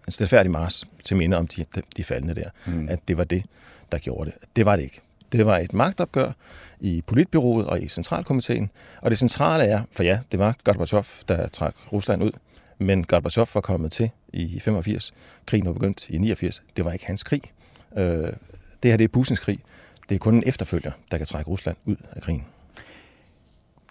[0.08, 2.50] en stilfærdig mars til minde om de, de, de faldende der.
[2.66, 2.90] Mm.
[2.90, 3.44] At det var det,
[3.92, 4.40] der gjorde det.
[4.56, 5.02] Det var det ikke.
[5.32, 6.32] Det var et magtopgør
[6.80, 8.70] i politbyrået og i centralkomiteen.
[9.02, 12.32] Og det centrale er, for ja, det var Gorbachev, der trak Rusland ud.
[12.78, 15.14] Men Gorbachev var kommet til i 85.
[15.46, 16.64] Krigen var begyndt i 89.
[16.76, 17.42] Det var ikke hans krig.
[17.98, 18.34] Øh,
[18.84, 19.60] det her det er Putins krig.
[20.10, 22.46] Det er kun en efterfølger, der kan trække Rusland ud af krigen.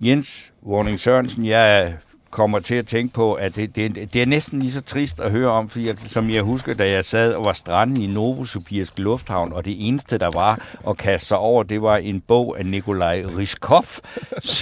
[0.00, 1.96] Jens Warning Sørensen, jeg
[2.34, 5.30] kommer til at tænke på, at det, det, det er næsten lige så trist at
[5.30, 8.98] høre om, fordi jeg, som jeg husker, da jeg sad og var strandet i Novosibirsk
[8.98, 12.66] Lufthavn, og det eneste, der var at kaste sig over, det var en bog af
[12.66, 13.84] Nikolaj Riskov,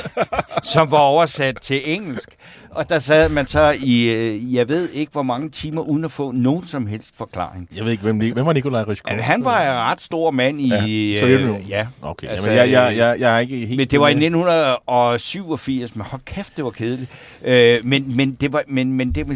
[0.72, 2.28] som var oversat til engelsk.
[2.74, 6.12] Og der sad man så i, øh, jeg ved ikke hvor mange timer, uden at
[6.12, 7.68] få nogen som helst forklaring.
[7.76, 9.16] Jeg ved ikke, hvem, hvem var Nikolaj Ryskov?
[9.16, 10.68] Ja, han var en ret stor mand i...
[10.68, 11.86] Ja, øh, ja.
[12.02, 13.76] Okay, Altså, altså, jeg, jeg, jeg, jeg er ikke helt...
[13.76, 17.10] Men det var i 1987, men hold kæft, det var kedeligt.
[17.44, 19.34] Øh, men, men det var, men, men det var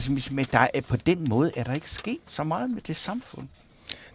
[0.53, 3.46] der er, på den måde er der ikke sket så meget med det samfund.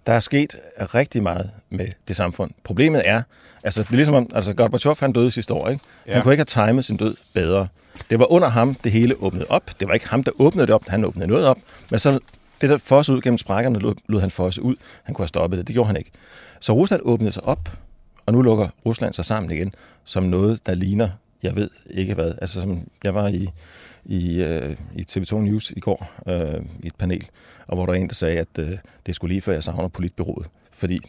[0.08, 2.52] Der er sket rigtig meget med det samfund.
[2.64, 3.22] Problemet er,
[3.64, 5.84] altså det er ligesom om, altså Gorbachev han døde sidste år, ikke?
[6.08, 6.14] Ja.
[6.14, 7.68] Han kunne ikke have timet sin død bedre.
[8.10, 9.72] Det var under ham, det hele åbnede op.
[9.80, 11.58] Det var ikke ham, der åbnede det op, han åbnede noget op.
[11.92, 12.20] Men så
[12.62, 14.76] det, der fossede ud gennem sprækkerne, lod, lod han fosse ud.
[15.04, 15.68] Han kunne have stoppet det.
[15.68, 16.12] Det gjorde han ikke.
[16.60, 17.70] Så Rusland åbnede sig op,
[18.26, 19.74] og nu lukker Rusland sig sammen igen,
[20.04, 21.10] som noget, der ligner,
[21.44, 22.34] jeg ved ikke hvad.
[22.42, 23.50] Altså, som jeg var i,
[24.06, 27.28] i, øh, i TV2 News i går, øh, i et panel,
[27.68, 29.88] og hvor der var en, der sagde, at øh, det skulle lige før jeg savner
[29.88, 30.48] politbyrået.
[30.72, 31.00] Fordi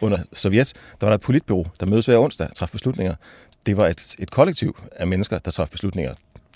[0.00, 3.14] under Sovjet, der var der et politbyrå, der mødes hver onsdag og træffede beslutninger.
[3.66, 6.14] Det var et, et kollektiv af mennesker, der træffede beslutninger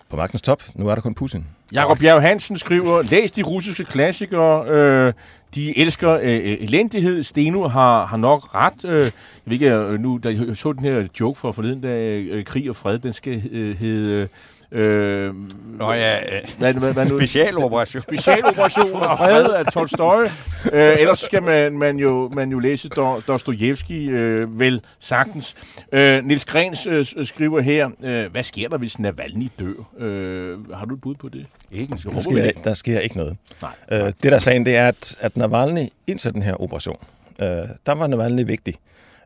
[0.09, 0.63] på magtens top.
[0.75, 1.47] Nu er der kun Putin.
[1.73, 4.69] Jakob Bjerg Hansen skriver, læs de russiske klassikere.
[4.69, 5.13] Øh,
[5.55, 7.23] de elsker øh, øh elendighed.
[7.23, 8.85] Steno har, har nok ret.
[8.85, 9.11] Øh, jeg
[9.45, 12.71] ved ikke, øh, nu, da jeg så den her joke for forleden, da øh, krig
[12.71, 14.11] og fred, den skal øh, hedde...
[14.11, 14.29] Øh,
[14.73, 16.19] Nå ja,
[16.59, 17.19] hvad, hvad, hvad nu?
[17.19, 18.03] specialoperation.
[18.03, 20.25] Specialoperation og fred af Tolstoy.
[20.73, 25.55] Øh, ellers skal man, man, jo, man jo læse Do- Dostojevski øh, vel sagtens.
[25.93, 30.05] Øh, Nils Grens øh, skriver her, øh, hvad sker der, hvis Navalny dør?
[30.07, 31.47] Øh, har du et bud på det?
[31.71, 33.37] Ikke en Der sker, der sker ikke noget.
[33.63, 33.71] Nej.
[33.91, 36.97] Øh, det, der er sagen, det er, at, at Navalny indtil den her operation,
[37.43, 37.47] øh,
[37.87, 38.75] der var Navalny vigtig.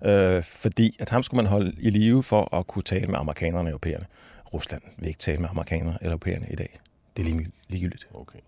[0.04, 3.64] Øh, fordi at ham skulle man holde i live for at kunne tale med amerikanerne
[3.68, 4.04] og europæerne.
[4.54, 6.80] Rusland vil ikke tale med amerikanere eller europæerne i dag.
[7.16, 8.06] Det er lige, ligegyldigt.
[8.14, 8.38] Okay.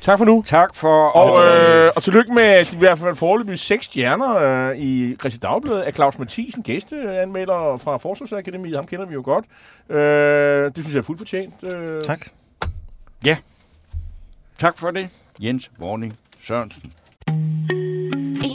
[0.00, 0.42] Tak for nu.
[0.46, 1.08] Tak for...
[1.08, 5.82] Og, øh, og tillykke med i hvert fald foreløbig seks stjerner øh, i Christi Dagblad
[5.82, 8.76] af Claus Mathisen, gæsteanmelder fra Forsvarsakademiet.
[8.76, 9.44] Ham kender vi jo godt.
[9.90, 11.54] Øh, det synes jeg er fuldt fortjent.
[11.64, 12.26] Øh, Tak.
[13.24, 13.36] Ja.
[14.58, 15.08] Tak for det,
[15.40, 16.92] Jens Warning Sørensen.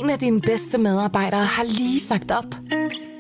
[0.04, 2.46] En af dine bedste medarbejdere har lige sagt op.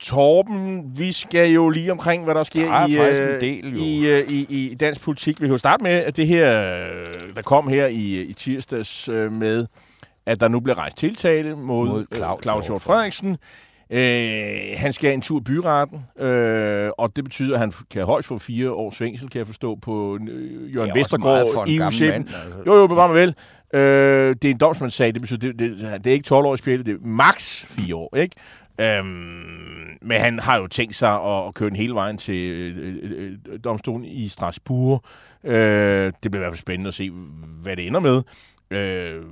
[0.00, 3.72] Torben, vi skal jo lige omkring, hvad der sker Der er i, en øh, del,
[3.72, 3.78] jo.
[3.78, 5.40] i, øh, i, i dansk politik.
[5.40, 9.08] Vi kan jo starte med, at det her, øh, der kom her i, i tirsdags
[9.08, 9.66] øh, med,
[10.26, 13.36] at der nu bliver rejst tiltale mod, Mod Claus Claus, Hjort Hjort Frederiksen.
[13.92, 18.28] Øh, han skal en tur i byretten, øh, og det betyder, at han kan højst
[18.28, 22.28] få fire års fængsel, kan jeg forstå, på øh, Jørgen Vestergaard, EU-chefen.
[22.28, 22.58] Altså.
[22.66, 23.34] Jo, jo, bevar mig vel.
[23.74, 26.86] Øh, det er en domsmandssag, det betyder, det, det, det er ikke 12 års spil,
[26.86, 28.36] det er max fire år, ikke?
[28.80, 32.76] Øhm, men han har jo tænkt sig at, at køre den hele vejen til øh,
[33.02, 35.04] øh, øh domstolen i Strasbourg.
[35.44, 37.10] Øh, det bliver i hvert fald spændende at se,
[37.62, 38.22] hvad det ender med.
[38.70, 39.22] Øh,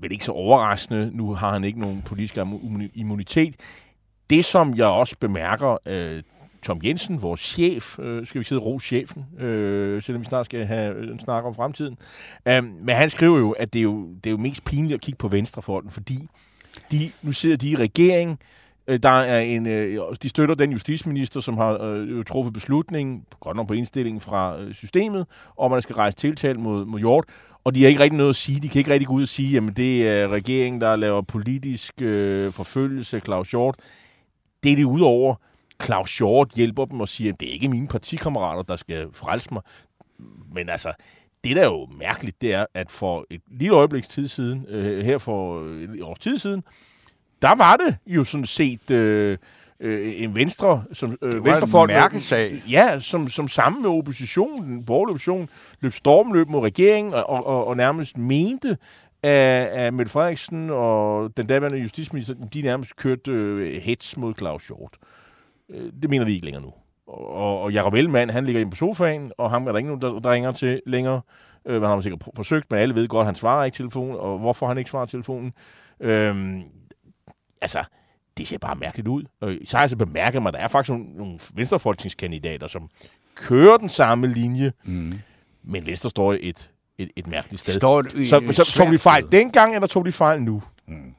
[0.00, 1.10] vel ikke så overraskende.
[1.14, 2.38] Nu har han ikke nogen politisk
[2.94, 3.54] immunitet.
[4.30, 6.22] Det, som jeg også bemærker, øh,
[6.62, 10.66] Tom Jensen, vores chef, øh, skal vi sidde ro chefen, øh, selvom vi snart skal
[10.66, 11.98] have en snak om fremtiden.
[12.48, 15.00] Øh, men han skriver jo, at det er jo, det er jo mest pinligt at
[15.00, 16.28] kigge på venstrefolken, fordi
[16.90, 18.38] de, nu sidder de i regering,
[18.86, 23.56] øh, der er en, øh, de støtter den justitsminister, som har øh, truffet beslutningen, godt
[23.56, 27.24] nok på indstillingen fra øh, systemet, om at der skal rejse tiltale mod, mod Hjort.
[27.64, 28.60] Og de har ikke rigtig noget at sige.
[28.60, 32.02] De kan ikke rigtig gå ud og sige, at det er regeringen, der laver politisk
[32.02, 33.76] øh, forfølgelse Claus Hjort.
[34.62, 35.34] Det er det udover.
[35.84, 39.48] Claus Hjort hjælper dem og siger, at det er ikke mine partikammerater, der skal frelse
[39.52, 39.62] mig.
[40.54, 40.92] Men altså,
[41.44, 45.04] det der er jo mærkeligt, det er, at for et lille øjebliks tid siden, øh,
[45.04, 46.62] her for et års tid siden,
[47.42, 49.38] der var det jo sådan set øh,
[49.80, 52.62] øh, en venstre, som øh, venstrefolk, mærkesag.
[52.70, 55.48] Ja, som, som sammen med oppositionen, den borgerlige opposition,
[55.80, 58.76] løb stormløb mod regeringen og, og, og nærmest mente,
[59.22, 64.66] at, at Mette Frederiksen og den daværende justitsminister, de nærmest kørte øh, hets mod Claus
[64.66, 64.96] Hjort.
[65.68, 66.72] Øh, det mener vi ikke længere nu.
[67.06, 70.02] Og, og Jacob Ellemann, han ligger inde på sofaen, og ham er der ikke nogen,
[70.02, 71.20] der, der ringer til længere.
[71.66, 74.38] Øh, han har sikkert forsøgt, men alle ved godt, at han svarer ikke telefonen, og
[74.38, 75.52] hvorfor han ikke svarer telefonen.
[76.00, 76.60] Øh,
[77.60, 77.84] altså,
[78.38, 79.24] det ser bare mærkeligt ud.
[79.40, 82.88] Og så har jeg så bemærket mig, at der er faktisk nogle, nogle venstrefolkningskandidater, som
[83.36, 85.14] kører den samme linje, mm.
[85.62, 87.74] men Venstre står et, et, et mærkeligt sted.
[87.74, 90.62] Står et, så, så, tog de fejl dengang, eller tog de fejl nu?
[90.88, 91.14] Mm.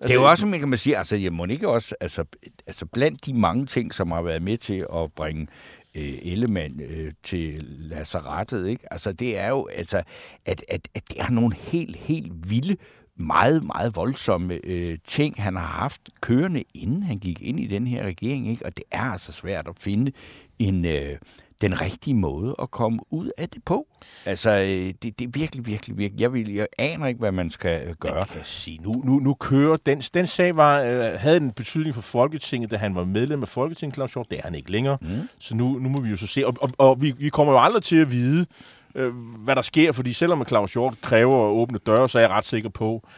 [0.00, 2.24] Altså, det er jo også, man kan sige, altså, jeg må ikke også, altså,
[2.66, 5.46] altså blandt de mange ting, som har været med til at bringe
[5.94, 8.92] øh, Ellemann øh, til lazarettet, ikke?
[8.92, 10.02] Altså, det er jo, altså,
[10.46, 12.76] at, at, at det er nogle helt, helt vilde
[13.16, 17.86] meget, meget voldsomme øh, ting, han har haft kørende, inden han gik ind i den
[17.86, 18.48] her regering.
[18.48, 18.66] Ikke?
[18.66, 20.12] Og det er altså svært at finde
[20.58, 21.18] en, øh,
[21.60, 23.86] den rigtige måde at komme ud af det på.
[24.24, 26.20] Altså, øh, det, det er virkelig, virkelig, virkelig...
[26.20, 28.14] Jeg, vil, jeg aner ikke, hvad man skal øh, gøre.
[28.14, 29.76] Man kan sige, nu, nu, nu kører...
[29.76, 33.48] Den, den sag var, øh, havde en betydning for Folketinget, da han var medlem af
[33.48, 34.26] Folketinget, Claus Hjort.
[34.30, 34.98] Det er han ikke længere.
[35.00, 35.08] Mm.
[35.38, 36.46] Så nu, nu må vi jo så se.
[36.46, 38.46] Og, og, og vi, vi kommer jo aldrig til at vide,
[38.94, 39.14] øh,
[39.44, 42.44] hvad der sker, fordi selvom Claus Hjort kræver at åbne døre, så er jeg ret
[42.44, 43.08] sikker på,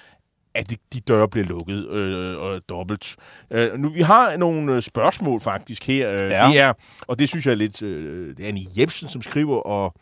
[0.57, 3.17] at de, de døre bliver lukket øh, og dobbelt.
[3.51, 6.13] Øh, nu, vi har nogle øh, spørgsmål faktisk her.
[6.13, 6.49] Øh, ja.
[6.49, 7.83] Det er, og det synes jeg er lidt...
[7.83, 9.95] Øh, det er Annie Jebsen, som skriver, og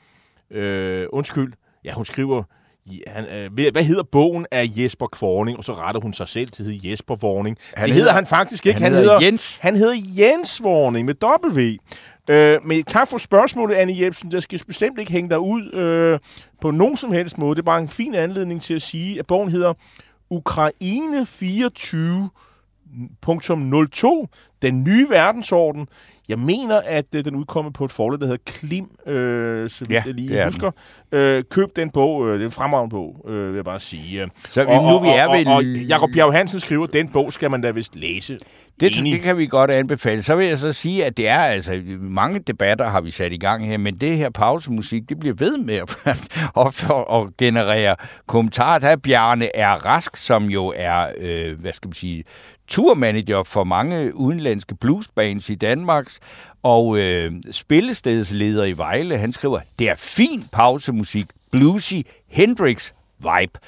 [0.51, 1.53] øh, undskyld,
[1.85, 2.43] ja, hun skriver,
[2.87, 5.59] Ja, han, øh, hvad hedder bogen af Jesper Kvorning?
[5.59, 7.59] Og så retter hun sig selv til at Jesper Vorning.
[7.77, 8.81] Han det hedder, han faktisk ikke.
[8.81, 9.59] Han, han hedder Jens.
[9.59, 11.77] Han hedder Jens Vorning med W.
[12.31, 14.31] Øh, men tak for spørgsmålet, Anne Jebsen.
[14.31, 16.19] Der skal bestemt ikke hænge dig ud øh,
[16.61, 17.55] på nogen som helst måde.
[17.55, 19.75] Det er bare en fin anledning til at sige, at bogen hedder
[20.35, 21.23] Ukraine
[23.27, 24.29] 24.02,
[24.63, 25.89] den nye verdensorden.
[26.29, 29.91] Jeg mener, at øh, den udkommer på et forlag, der hedder Klim, øh, så vidt
[29.91, 30.71] ja, jeg lige husker.
[31.13, 34.31] Øh, køb den bog, øh, det er en fremragende bog, øh, vil jeg bare sige.
[34.49, 35.47] Så og, nu vi er ved...
[35.47, 38.39] Og, og Jacob Bjerg Hansen skriver, den bog skal man da vist læse.
[38.81, 40.23] Det, det kan vi godt anbefale.
[40.23, 43.37] Så vil jeg så sige, at det er altså mange debatter har vi sat i
[43.37, 45.97] gang her, men det her pausemusik, det bliver ved med at,
[46.57, 48.79] at, at generere kommentarer.
[48.79, 49.87] Der er Bjarne R.
[49.87, 52.25] Rask, som jo er, øh, hvad skal man sige,
[52.69, 56.13] turmanager for mange udenlandske bluesbands i Danmark,
[56.63, 61.95] og øh, spillestedsleder i Vejle, han skriver, det er fin pausemusik, bluesy
[62.29, 63.59] Hendrix vibe.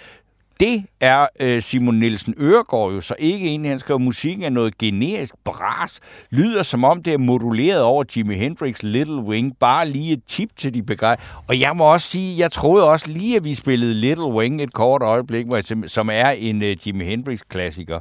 [0.60, 3.70] Det er øh, Simon Nielsen Øregård jo så ikke enig.
[3.70, 6.00] Han skriver, musikken er noget generisk bras.
[6.30, 9.56] Lyder som om det er moduleret over Jimi Hendrix Little Wing.
[9.60, 11.16] Bare lige et tip til de begrej.
[11.48, 14.72] Og jeg må også sige, jeg troede også lige, at vi spillede Little Wing et
[14.72, 15.46] kort øjeblik,
[15.86, 18.00] som er en øh, Jimi Hendrix-klassiker.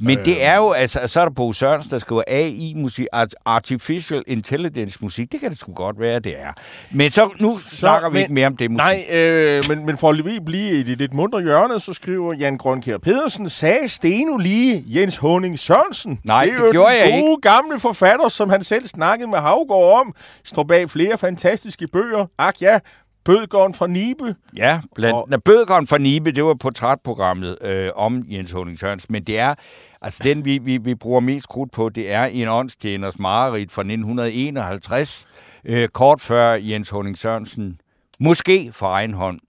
[0.00, 0.24] Men øh.
[0.24, 3.06] det er jo, altså, så er der Bo Sørensen, der skriver AI-musik,
[3.44, 5.32] Artificial Intelligence-musik.
[5.32, 6.52] Det kan det sgu godt være, det er.
[6.90, 8.78] Men så, nu så, snakker vi men, ikke mere om det musik.
[8.78, 12.34] Nej, øh, men, men for at lige blive i det lidt mundre hjørne, så skriver
[12.34, 16.20] Jan Grønkjær Pedersen, sagde Steno lige Jens Honing Sørensen.
[16.24, 17.18] Nej, det, det gjorde jeg ikke.
[17.18, 21.86] Det er gamle forfatter, som han selv snakkede med Havgård om, står bag flere fantastiske
[21.92, 22.26] bøger.
[22.38, 22.78] Ak ja,
[23.24, 24.36] Bødgården fra Nibe.
[24.56, 25.42] Ja, blandt, og...
[25.44, 29.54] Bødgården fra Nibe, det var portrætprogrammet øh, om Jens Honing Sørensen, men det er,
[30.02, 33.82] altså den vi, vi, vi bruger mest krudt på, det er en åndstjeners mareridt fra
[33.82, 35.26] 1951,
[35.64, 37.80] øh, kort før Jens Honing Sørensen,
[38.20, 39.40] måske for egen hånd,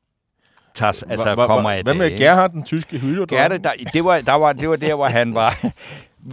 [0.75, 3.25] tager, altså hva, hva, kommer af Hvad med Gerhard, den tyske hylder?
[3.25, 5.65] Gerhard, der, det, var, der var, det var der, hvor han var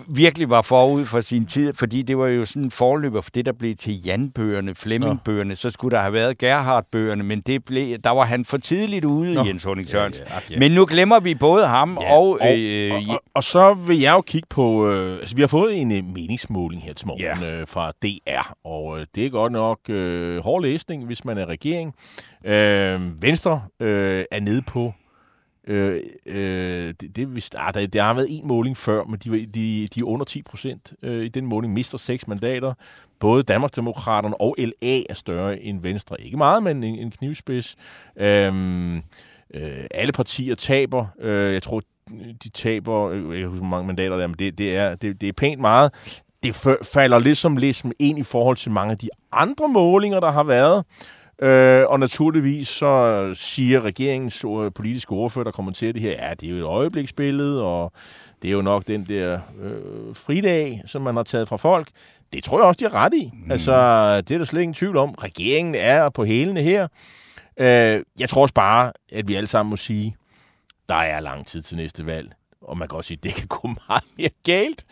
[0.06, 3.46] virkelig var forud for sin tid, fordi det var jo sådan en forløber for det,
[3.46, 8.10] der blev til Jan-bøgerne, Flemming-bøgerne, så skulle der have været Gerhard-bøgerne, men det blev, der
[8.10, 9.44] var han for tidligt ude, Nå.
[9.44, 9.96] Jens Sørensen.
[9.96, 10.14] Ja, ja,
[10.50, 10.58] ja.
[10.58, 12.38] Men nu glemmer vi både ham ja, og...
[12.40, 14.90] Og, øh, og, og, og så vil jeg jo kigge på...
[14.90, 17.60] Øh, altså, vi har fået en øh, meningsmåling her til morgen ja.
[17.60, 21.46] øh, fra DR, og øh, det er godt nok øh, hård læsning, hvis man er
[21.46, 21.94] regering.
[22.44, 24.94] Øh, Venstre øh, er nede på
[25.66, 29.30] Øh, øh, det, det, hvis, ah, der, der har været en måling før, men de,
[29.30, 32.74] de, de er under 10 procent øh, i den måling, mister seks mandater.
[33.20, 36.20] Både Danmarksdemokraterne og LA er større end Venstre.
[36.20, 37.76] Ikke meget, men en, en knivspids.
[38.16, 38.96] Øh,
[39.54, 41.06] øh, alle partier taber.
[41.20, 41.82] Øh, jeg tror,
[42.44, 44.94] de taber, øh, jeg kan huske, hvor mange mandater der er, men det, det, er,
[44.94, 45.92] det, det er pænt meget.
[46.42, 50.30] Det falder lidt som ligesom ind i forhold til mange af de andre målinger, der
[50.30, 50.84] har været.
[51.42, 56.50] Øh, og naturligvis så siger regeringens politiske ordfører, der kommenterer det her, ja, det er
[56.50, 57.92] jo et øjebliksbillede, og
[58.42, 61.88] det er jo nok den der øh, fridag, som man har taget fra folk.
[62.32, 63.30] Det tror jeg også, de har ret i.
[63.34, 63.50] Mm.
[63.50, 63.72] Altså,
[64.20, 65.10] det er der slet ingen tvivl om.
[65.10, 66.88] Regeringen er på hælene her.
[67.56, 70.16] Øh, jeg tror også bare, at vi alle sammen må sige,
[70.88, 72.32] der er lang tid til næste valg.
[72.62, 74.84] Og man kan også sige, at det kan gå meget mere galt.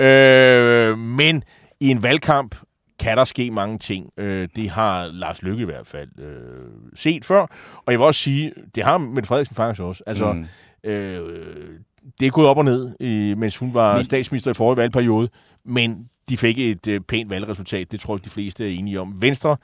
[0.00, 1.44] Øh, men
[1.80, 2.54] i en valgkamp,
[2.98, 4.10] kan der ske mange ting.
[4.16, 7.40] Øh, det har Lars Lykke i hvert fald øh, set før.
[7.86, 10.02] Og jeg vil også sige, det har Mette Frederiksen faktisk også.
[10.06, 10.46] Altså, mm.
[10.84, 11.38] øh,
[12.20, 14.04] det er gået op og ned, øh, mens hun var Men...
[14.04, 15.28] statsminister i forrige valgperiode.
[15.64, 17.92] Men de fik et øh, pænt valgresultat.
[17.92, 19.22] Det tror jeg, de fleste er enige om.
[19.22, 19.56] Venstre,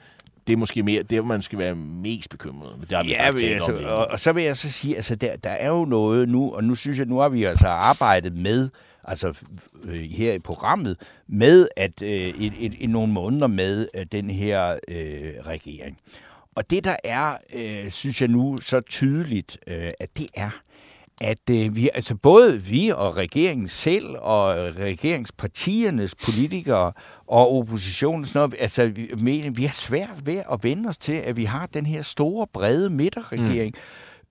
[0.47, 2.79] det er måske mere det, man skal være mest bekymret.
[2.79, 5.15] Men det har vi ja, altså, om, og, og så vil jeg så sige, altså
[5.15, 8.33] der, der er jo noget nu, og nu synes jeg, nu har vi altså arbejdet
[8.33, 8.69] med
[9.07, 9.33] altså
[9.83, 14.29] øh, her i programmet, med at øh, et, et, et, nogle måneder med øh, den
[14.29, 15.97] her øh, regering.
[16.55, 20.49] Og det, der er, øh, synes jeg nu så tydeligt, øh, at det er,
[21.21, 26.91] at øh, vi, altså både vi og regeringen selv, og regeringspartiernes politikere
[27.27, 31.13] og oppositionen, sådan noget, altså vi, mener, vi har svært ved at vende os til,
[31.13, 33.81] at vi har den her store, brede midterregering, mm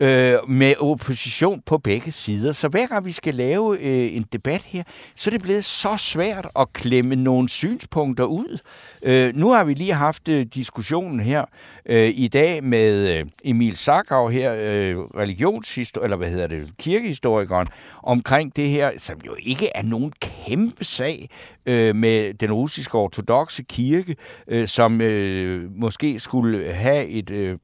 [0.01, 2.53] øh, med opposition på begge sider.
[2.53, 4.83] Så hver gang vi skal lave øh, en debat her,
[5.15, 8.59] så er det blevet så svært at klemme nogle synspunkter ud.
[9.03, 11.45] Øh, nu har vi lige haft øh, diskussionen her
[11.87, 17.69] øh, i dag med øh, Emil Sakau her, øh, religionshistor eller hvad hedder det, kirkehistorikeren,
[18.03, 21.29] omkring det her, som jo ikke er nogen kæmpe sag
[21.67, 24.17] øh, med den russiske ortodoxe kirke,
[24.49, 27.59] øh, som øh, måske skulle have et øh,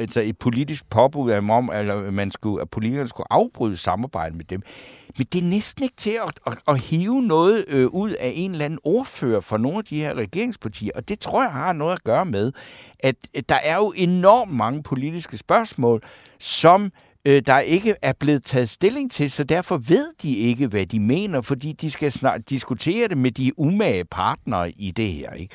[0.00, 4.44] altså et politisk påbud af om, eller man skulle, at politikerne skulle afbryde samarbejdet med
[4.44, 4.62] dem.
[5.18, 8.50] Men det er næsten ikke til at, at, at hive noget øh, ud af en
[8.50, 11.92] eller anden ordfører for nogle af de her regeringspartier, og det tror jeg har noget
[11.92, 12.52] at gøre med,
[13.00, 16.02] at, at der er jo enormt mange politiske spørgsmål,
[16.38, 16.92] som
[17.24, 21.00] øh, der ikke er blevet taget stilling til, så derfor ved de ikke, hvad de
[21.00, 25.32] mener, fordi de skal snart diskutere det med de umage partnere i det her.
[25.32, 25.54] Ikke?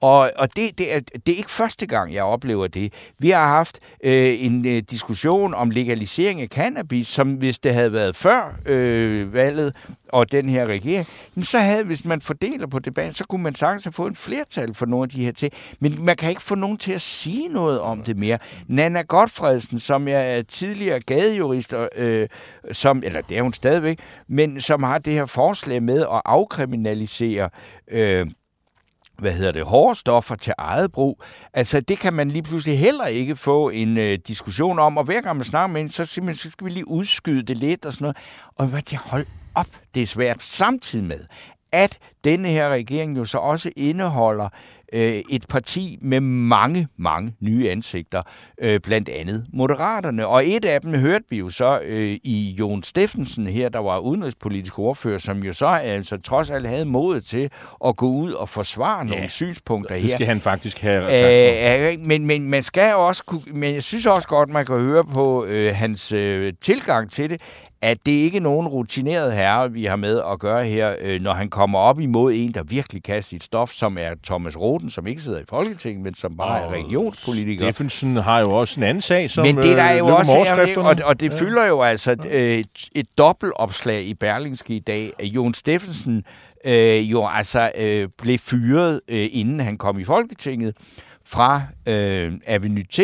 [0.00, 2.92] Og, og det, det, er, det er ikke første gang, jeg oplever det.
[3.18, 7.92] Vi har haft øh, en øh, diskussion om legalisering af cannabis, som hvis det havde
[7.92, 9.76] været før øh, valget
[10.08, 11.06] og den her regering,
[11.42, 14.74] så havde, hvis man fordeler på debatten, så kunne man sagtens have fået en flertal
[14.74, 15.52] for nogle af de her ting.
[15.80, 18.38] Men man kan ikke få nogen til at sige noget om det mere.
[18.66, 22.28] Nana Godfredsen, som jeg er tidligere gadejurist, øh,
[22.72, 27.50] som, eller det er hun stadigvæk, men som har det her forslag med at afkriminalisere
[27.90, 28.26] øh,
[29.20, 31.22] hvad hedder det, hårde stoffer til eget brug.
[31.52, 35.20] Altså, det kan man lige pludselig heller ikke få en øh, diskussion om, og hver
[35.20, 38.04] gang man snakker med en, så, så skal vi lige udskyde det lidt og sådan
[38.04, 38.16] noget.
[38.56, 40.42] Og hvad til hold op, det er svært.
[40.42, 41.20] Samtidig med,
[41.72, 44.48] at denne her regering jo så også indeholder
[44.92, 48.22] øh, et parti med mange, mange nye ansigter,
[48.60, 50.26] øh, blandt andet Moderaterne.
[50.26, 53.98] Og et af dem hørte vi jo så øh, i Jon Steffensen her, der var
[53.98, 57.50] udenrigspolitisk ordfører, som jo så altså trods alt havde modet til
[57.86, 60.02] at gå ud og forsvare ja, nogle synspunkter her.
[60.02, 61.92] Det skal han faktisk have.
[61.92, 65.04] Øh, men, men man skal også kunne, men jeg synes også godt, man kan høre
[65.04, 67.40] på øh, hans øh, tilgang til det,
[67.82, 71.32] at det ikke er nogen rutineret herre, vi har med at gøre her, øh, når
[71.32, 75.06] han kommer op imod en, der virkelig kan sit stof, som er Thomas Roden, som
[75.06, 77.64] ikke sidder i Folketinget, men som bare er regionspolitiker.
[77.64, 80.32] Steffensen har jo også en anden sag, som Men det der er jo øh, også
[80.76, 81.38] her, og, og det ja.
[81.38, 86.24] fylder jo altså øh, et, et dobbeltopslag i Berlingske i dag, at Jon Steffensen
[86.64, 90.76] øh, jo altså øh, blev fyret, øh, inden han kom i Folketinget
[91.24, 93.00] fra øh, Avenue T,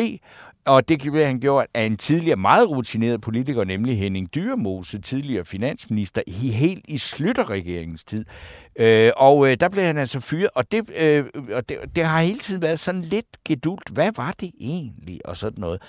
[0.67, 5.45] og det blev han gjort af en tidligere meget rutineret politiker, nemlig Henning Dyremose, tidligere
[5.45, 8.25] finansminister, i, helt i Slytterregeringens tid.
[8.79, 12.21] Øh, og øh, der blev han altså fyret, og, det, øh, og det, det har
[12.21, 13.89] hele tiden været sådan lidt gedult.
[13.89, 15.21] Hvad var det egentlig?
[15.25, 15.83] Og sådan noget.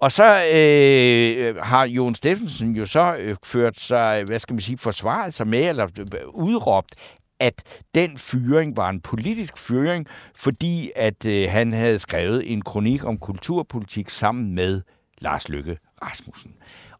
[0.00, 0.24] Og så
[0.54, 5.46] øh, har Jon Steffensen jo så øh, ført sig, hvad skal man sige, forsvaret sig
[5.46, 6.94] med, eller øh, udråbt,
[7.40, 7.62] at
[7.94, 13.18] den fyring var en politisk fyring, fordi at øh, han havde skrevet en kronik om
[13.18, 14.82] kulturpolitik sammen med
[15.20, 16.54] Lars Lykke Rasmussen.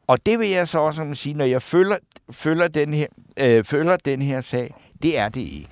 [0.07, 1.97] Og det vil jeg så også sige, når jeg følger,
[2.30, 5.68] følger, den, her, øh, følger den her sag, det er det ikke.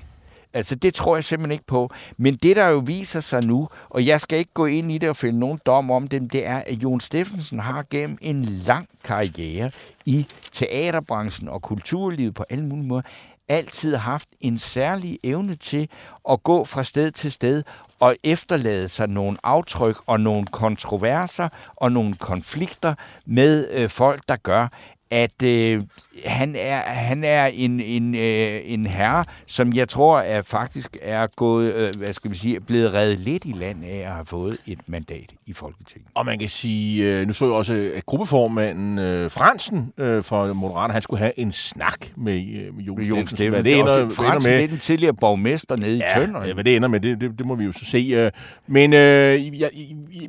[0.53, 1.91] Altså, det tror jeg simpelthen ikke på.
[2.17, 5.09] Men det, der jo viser sig nu, og jeg skal ikke gå ind i det
[5.09, 8.89] og finde nogen dom om dem, det er, at Jon Steffensen har gennem en lang
[9.05, 9.71] karriere
[10.07, 13.03] i teaterbranchen og kulturlivet på alle mulige måder,
[13.49, 15.89] altid haft en særlig evne til
[16.31, 17.63] at gå fra sted til sted
[18.01, 22.95] og efterlade sig nogle aftryk og nogle kontroverser og nogle konflikter
[23.27, 24.69] med øh, folk, der gør,
[25.11, 25.83] at øh,
[26.25, 31.27] han er, han er en, en, øh, en herre, som jeg tror er faktisk er
[31.37, 34.59] gået, øh, hvad skal vi sige, blevet reddet lidt i land af at have fået
[34.67, 36.09] et mandat i Folketinget.
[36.15, 40.53] Og man kan sige, øh, nu så jeg også, at gruppeformanden øh, Fransen øh, for
[40.53, 43.37] Moderaterne, han skulle have en snak med, øh, med Jon Steffensen.
[43.37, 43.65] Steffensen.
[43.65, 46.45] Det ender, Fransen med, det er den tidligere borgmester nede ja, i Tønder.
[46.45, 47.99] Ja, hvad det ender med, det, det, det må vi jo så se.
[47.99, 48.31] Øh.
[48.67, 49.69] Men øh, ja,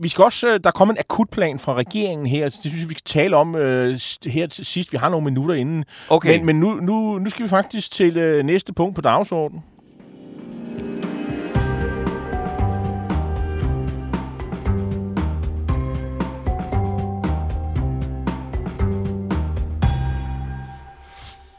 [0.01, 2.43] vi skal også, øh, der kommer en akutplan fra regeringen her.
[2.43, 4.91] Det synes jeg, vi skal tale om øh, her til sidst.
[4.91, 5.76] Vi har nogle minutter inden.
[6.09, 6.37] Okay.
[6.37, 9.63] Men, men nu, nu, nu skal vi faktisk til øh, næste punkt på dagsordenen.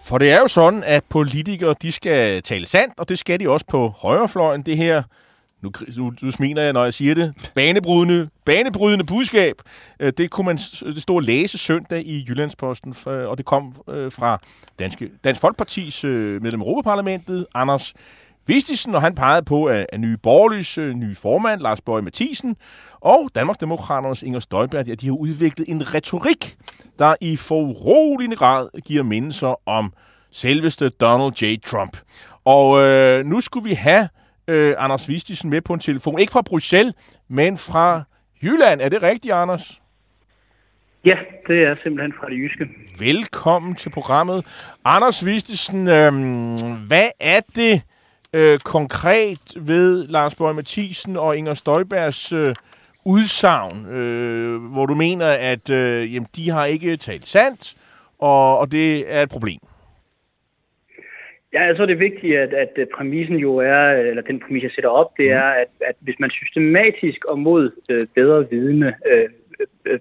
[0.09, 3.49] For det er jo sådan, at politikere de skal tale sandt, og det skal de
[3.49, 4.63] også på højrefløjen.
[4.63, 5.03] Det her
[5.63, 9.55] nu, nu, nu smiler jeg, når jeg siger det, banebrydende, banebrydende budskab.
[10.01, 14.39] Øh, det kunne man det stod læse søndag i Jyllandsposten, og det kom øh, fra
[14.79, 17.95] Danske, Dansk Folkepartis øh, medlem af Europaparlamentet, Anders
[18.47, 22.57] Vistisen, og han pegede på, at, nye Borgerløs nye formand, Lars Bøge Mathisen,
[23.01, 26.57] og Danmarksdemokraternes Inger Støjberg, at de har udviklet en retorik,
[26.99, 29.93] der i foruroligende grad giver mindelser om
[30.31, 31.57] selveste Donald J.
[31.67, 31.97] Trump.
[32.45, 34.09] Og øh, nu skulle vi have
[34.49, 36.19] øh, Anders Vistisen med på en telefon.
[36.19, 36.95] Ikke fra Bruxelles,
[37.29, 38.03] men fra
[38.43, 38.81] Jylland.
[38.81, 39.81] Er det rigtigt, Anders?
[41.05, 41.17] Ja,
[41.49, 42.69] det er simpelthen fra det jyske.
[42.99, 44.47] Velkommen til programmet.
[44.85, 46.13] Anders Vistisen, øh,
[46.87, 47.83] hvad er det
[48.33, 52.55] øh, konkret ved Lars Borg Mathisen og Inger Støjbergs øh,
[53.05, 57.75] udsagn, øh, hvor du mener, at øh, jamen, de har ikke talt sandt,
[58.19, 59.61] og, og det er et problem?
[61.59, 64.91] Ja, altså det er vigtigt, at, at præmissen jo er, eller den præmis, jeg sætter
[64.91, 69.29] op, det er, at, at hvis man systematisk og mod øh, bedre vidne øh,
[69.87, 69.99] øh,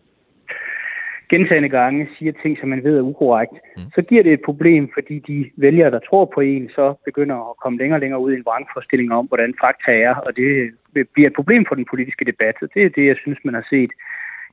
[1.30, 3.84] gentagende gange siger ting, som man ved er ukorrekt, mm.
[3.96, 7.58] så giver det et problem, fordi de vælgere, der tror på en, så begynder at
[7.64, 10.72] komme længere og længere ud i en vrangforestilling om, hvordan fakta er, og det
[11.14, 12.56] bliver et problem for den politiske debat.
[12.62, 13.92] Og det er det, jeg synes, man har set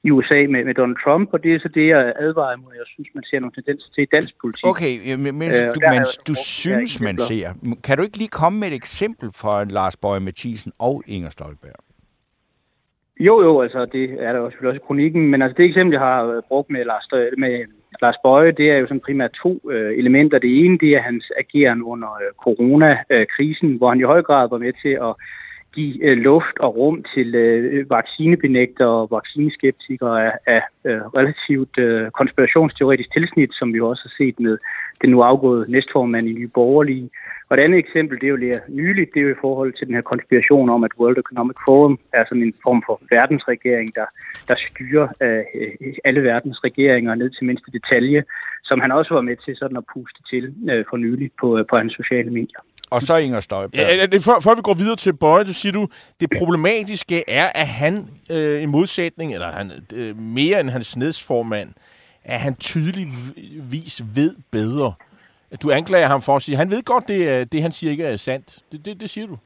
[0.07, 2.72] i USA med, med Donald Trump, og det er så det, jeg advarer imod.
[2.82, 4.64] Jeg synes, man ser nogle tendenser til i dansk politik.
[4.72, 7.48] Okay, men, øh, du, men du synes, man ser.
[7.84, 11.80] Kan du ikke lige komme med et eksempel fra Lars Bøge Mathisen og Inger Støjberg?
[13.20, 16.00] Jo, jo, altså det er der også, også i kronikken, men altså det eksempel, jeg
[16.00, 17.07] har øh, brugt med Lars,
[17.38, 17.64] med
[18.02, 20.38] Lars Bøje, det er jo sådan primært to øh, elementer.
[20.38, 24.59] Det ene, det er hans ageren under øh, coronakrisen, hvor han i høj grad var
[24.59, 25.14] med til at
[25.75, 32.11] give øh, luft og rum til øh, vaccinebenægter og vaccineskeptikere af, af øh, relativt øh,
[32.11, 34.59] konspirationsteoretisk tilsnit, som vi også har set med
[35.03, 37.11] den nu afgåede næstformand i Nye Borgerlige.
[37.49, 39.87] Og et andet eksempel, det er jo lige nyligt, det er jo i forhold til
[39.87, 44.07] den her konspiration om, at World Economic Forum er sådan en form for verdensregering, der,
[44.49, 45.45] der styrer øh,
[46.05, 48.25] alle verdens regeringer ned til mindste detalje,
[48.64, 51.64] som han også var med til sådan at puste til øh, for nyligt på, øh,
[51.70, 52.61] på hans sociale medier.
[52.95, 53.80] Og så Inger Støjberg.
[53.80, 55.88] Ja, det, før, før vi går videre til Bøje, så siger du,
[56.20, 57.95] det problematiske er, at han
[58.30, 61.70] øh, i modsætning, eller han, øh, mere end hans nedsformand,
[62.24, 64.92] at han tydeligvis ved bedre.
[65.62, 68.16] Du anklager ham for at sige, han ved godt, det, det han siger ikke er
[68.16, 68.59] sandt.
[68.72, 69.36] Det, det, det siger du.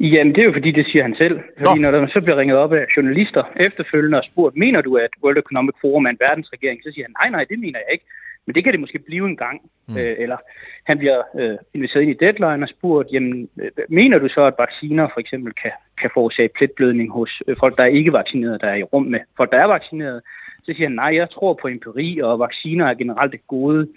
[0.00, 1.36] Jamen, det er jo fordi, det siger han selv.
[1.58, 1.90] Fordi Nå.
[1.90, 5.38] når der så bliver ringet op af journalister efterfølgende og spurgt, mener du, at World
[5.38, 6.80] Economic Forum er en verdensregering?
[6.82, 8.06] Så siger han, nej, nej, det mener jeg ikke.
[8.50, 9.60] Men det kan det måske blive en gang.
[9.88, 9.96] Mm.
[9.96, 10.36] Øh, eller
[10.84, 14.54] han bliver øh, inviteret ind i deadline og spurgt, jamen, øh, mener du så, at
[14.58, 15.70] vacciner for eksempel kan,
[16.00, 19.20] kan forårsage pletblødning hos øh, folk, der er ikke vaccineret, der er i rum med
[19.36, 20.22] folk, der er vaccineret?
[20.64, 23.88] Så siger han, nej, jeg tror på empiri, og vacciner er generelt det gode.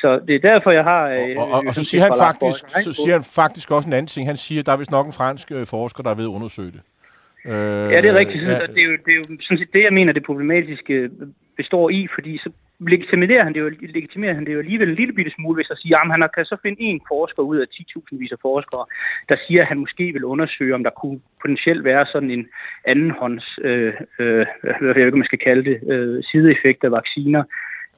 [0.00, 1.08] Så det er derfor, jeg har...
[1.08, 4.12] Øh, og, og, og så, siger han faktisk, så siger han faktisk også en anden
[4.14, 4.26] ting.
[4.26, 6.72] Han siger, der er vist nok en fransk øh, forsker, der er ved at undersøge
[6.76, 6.82] det.
[7.44, 8.42] Øh, ja, det er rigtigt.
[8.44, 8.66] Ja.
[8.74, 11.10] Det, er jo, det er jo sådan set det, jeg mener, det problematiske
[11.56, 12.50] består i, fordi så
[12.80, 15.76] legitimerer han det jo, legitimerer han det jo alligevel en lille bitte smule, hvis han
[15.76, 18.84] siger, at han kan så finde en forsker ud af 10.000 vis af forskere,
[19.28, 22.48] der siger, at han måske vil undersøge, om der kunne potentielt være sådan en
[22.84, 27.44] andenhånds, øh, øh, jeg ved ikke, man skal kalde det, øh, sideeffekt af vacciner.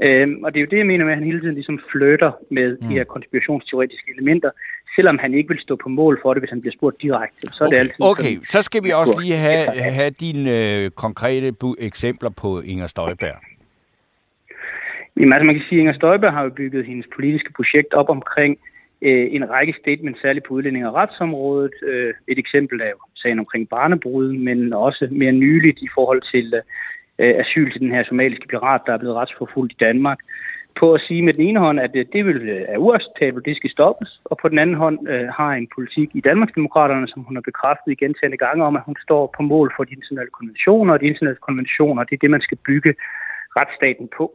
[0.07, 2.33] Øhm, og det er jo det, jeg mener med, at han hele tiden ligesom flytter
[2.51, 2.89] med mm.
[2.89, 4.51] de her konspirationsteoretiske elementer,
[4.97, 7.47] selvom han ikke vil stå på mål for det, hvis han bliver spurgt direkte.
[7.53, 7.67] Så okay.
[7.67, 9.67] er det altid okay, sådan, så skal vi også lige have,
[9.99, 13.39] have dine øh, konkrete eksempler på Inger Støjberg.
[15.17, 18.09] Jamen, altså man kan sige, at Inger Støjberg har jo bygget hendes politiske projekt op
[18.09, 18.59] omkring
[19.03, 21.75] øh, en række statements, særligt på udlænding- og retsområdet.
[21.83, 26.55] Øh, et eksempel er jo sagen omkring barnebrud, men også mere nyligt i forhold til
[27.19, 30.19] øh, asyl til den her somaliske pirat, der er blevet retsforfulgt i Danmark.
[30.81, 33.57] På at sige med den ene hånd, at det, det vil, øh, er uacceptabelt, det
[33.57, 37.37] skal stoppes, og på den anden hånd øh, har en politik i Danmarksdemokraterne, som hun
[37.37, 40.93] har bekræftet i gentagende gange om, at hun står på mål for de internationale konventioner,
[40.93, 42.95] og de internationale konventioner, det er det, man skal bygge
[43.59, 44.33] retsstaten på.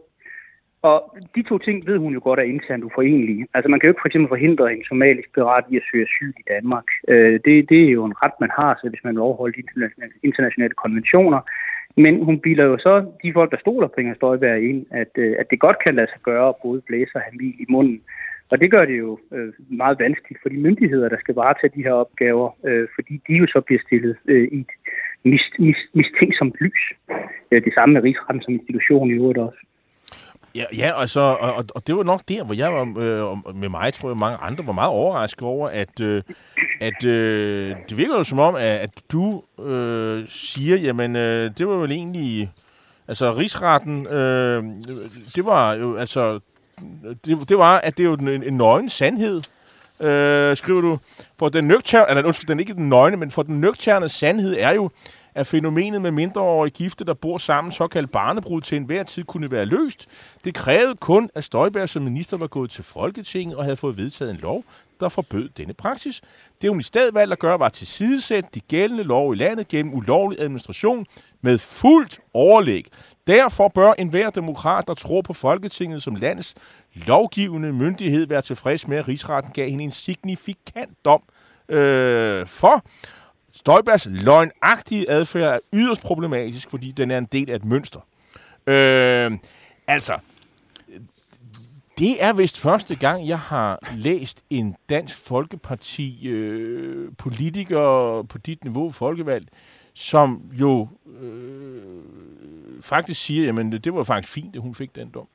[0.82, 3.48] Og de to ting ved hun jo godt er internt uforenelige.
[3.54, 6.34] Altså man kan jo ikke for eksempel forhindre en somalisk pirat i at søge asyl
[6.42, 6.88] i Danmark.
[7.08, 9.60] Øh, det, det er jo en ret, man har, så hvis man vil overholde de
[9.60, 11.42] internationale, internationale konventioner.
[11.98, 15.36] Men hun biler jo så de folk, der stoler på Inger Støjberg ind, at, øh,
[15.40, 18.02] at det godt kan lade sig gøre at både blæse og have mil i munden.
[18.52, 21.84] Og det gør det jo øh, meget vanskeligt for de myndigheder, der skal varetage de
[21.84, 24.68] her opgaver, øh, fordi de jo så bliver stillet øh, i et
[25.24, 26.84] mis, mis, mistænksomt lys.
[27.52, 29.60] Øh, det samme med Rigsretten som institution i øvrigt også.
[30.56, 33.94] Ja, ja altså, og, og det var nok der, hvor jeg var øh, med mig,
[33.94, 36.24] tror jeg, mange andre var meget overrasket over, at, øh,
[36.80, 41.68] at øh, det virker jo som om, at, at du øh, siger, jamen, øh, det
[41.68, 42.52] var vel egentlig,
[43.08, 44.64] altså rigsretten, øh,
[45.36, 46.40] det var jo, altså,
[47.26, 49.42] det, det var, at det er jo en, en nøgen sandhed,
[50.02, 51.00] øh, skriver du,
[51.40, 54.72] for den nøgterne, eller undskyld, den ikke den nøgne, men for den nøgterne sandhed er
[54.72, 54.90] jo,
[55.40, 59.66] at fænomenet med mindreårige gifte, der bor sammen, såkaldt barnebrud, til enhver tid kunne være
[59.66, 60.08] løst.
[60.44, 64.32] Det krævede kun, at Støjberg som minister var gået til Folketinget og havde fået vedtaget
[64.32, 64.64] en lov,
[65.00, 66.22] der forbød denne praksis.
[66.62, 69.68] Det hun i stedet valgte at gøre, var til sidesætte de gældende lov i landet
[69.68, 71.06] gennem ulovlig administration
[71.42, 72.86] med fuldt overlæg.
[73.28, 76.56] Derfor bør enhver demokrat, der tror på Folketinget som landets
[76.94, 81.24] lovgivende myndighed, være tilfreds med, at rigsretten gav hende en signifikant dom
[81.70, 82.84] øh, for.
[83.60, 88.00] Støjbergs løgnagtige adfærd er yderst problematisk, fordi den er en del af et mønster.
[88.68, 89.32] Øh,
[89.88, 90.14] altså,
[92.00, 97.82] det er vist første gang, jeg har læst en dansk folkeparti øh, politiker
[98.30, 99.50] på dit niveau, folkevalgt,
[99.94, 100.88] som jo
[101.22, 102.04] øh,
[102.82, 105.28] faktisk siger, jamen det var faktisk fint, at hun fik den dom.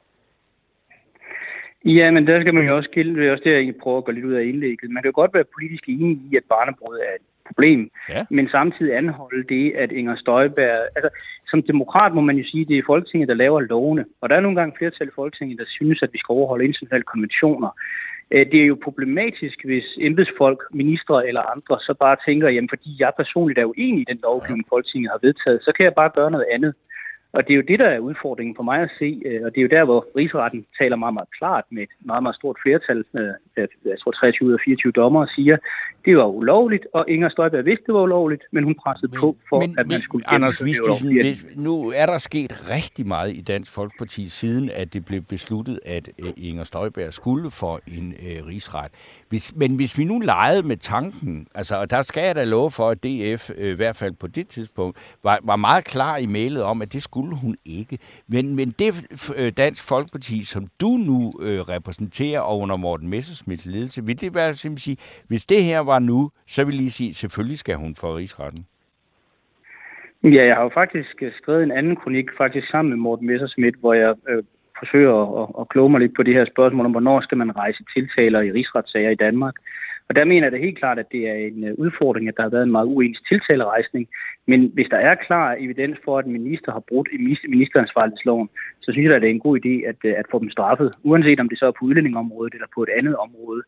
[1.84, 4.04] Ja, men der skal man jo også skille, det er også det, jeg prøver at
[4.04, 4.90] gå lidt ud af indlægget.
[4.90, 8.24] Man kan jo godt være politisk enig i, at barnebrud er et problem, ja.
[8.30, 10.76] men samtidig anholde det, at Inger Støjberg...
[10.96, 11.10] Altså,
[11.50, 14.04] som demokrat må man jo sige, at det er Folketinget, der laver lovene.
[14.20, 17.10] Og der er nogle gange flertal i Folketinget, der synes, at vi skal overholde internationale
[17.12, 17.70] konventioner.
[18.30, 22.90] Øh, det er jo problematisk, hvis embedsfolk, ministre eller andre så bare tænker, jamen fordi
[22.98, 26.30] jeg personligt er uenig i den lovgivning, Folketinget har vedtaget, så kan jeg bare gøre
[26.30, 26.74] noget andet.
[27.34, 29.58] Og det er jo det, der er udfordringen for mig at se, øh, og det
[29.58, 33.04] er jo der, hvor rigsretten taler meget, meget klart med et meget, meget stort flertal,
[33.14, 35.56] øh, jeg tror 23 ud af 24 dommer, siger,
[36.04, 39.36] det var ulovligt, og Inger Støjberg vidste, det var ulovligt, men hun pressede men, på
[39.48, 43.40] for, men, at man men, skulle Anders Vistisen, nu er der sket rigtig meget i
[43.40, 48.90] Dansk Folkeparti, siden at det blev besluttet, at Inger Støjberg skulle for en uh, rigsret.
[49.34, 52.70] Hvis, men hvis vi nu legede med tanken, altså, og der skal jeg da love
[52.70, 56.26] for, at DF, øh, i hvert fald på det tidspunkt, var, var meget klar i
[56.26, 57.98] mailet om, at det skulle hun ikke.
[58.28, 58.88] Men, men det
[59.36, 64.34] øh, Dansk Folkeparti, som du nu øh, repræsenterer og under Morten Messersmiths ledelse, vil det
[64.34, 67.94] være simpelthen sige, hvis det her var nu, så vil I sige, selvfølgelig skal hun
[67.94, 68.66] for rigsretten.
[70.22, 73.78] Ja, jeg har jo faktisk øh, skrevet en anden kronik, faktisk sammen med Morten Messersmith,
[73.80, 74.42] hvor jeg øh,
[74.84, 77.84] forsøger at, at kloge mig lidt på det her spørgsmål om, hvornår skal man rejse
[77.94, 79.54] tiltaler i rigsretssager i Danmark.
[80.08, 82.42] Og der mener jeg da helt klart, at det er en øh, udfordring, at der
[82.42, 84.08] har været en meget uens tiltalerejsning.
[84.46, 87.08] Men hvis der er klar evidens for, at en minister har brudt
[87.48, 88.48] ministeransvarlighedsloven,
[88.80, 90.90] så synes jeg, at det er en god idé at, øh, at få dem straffet,
[91.02, 93.62] uanset om det så er på udlændingområdet eller på et andet område.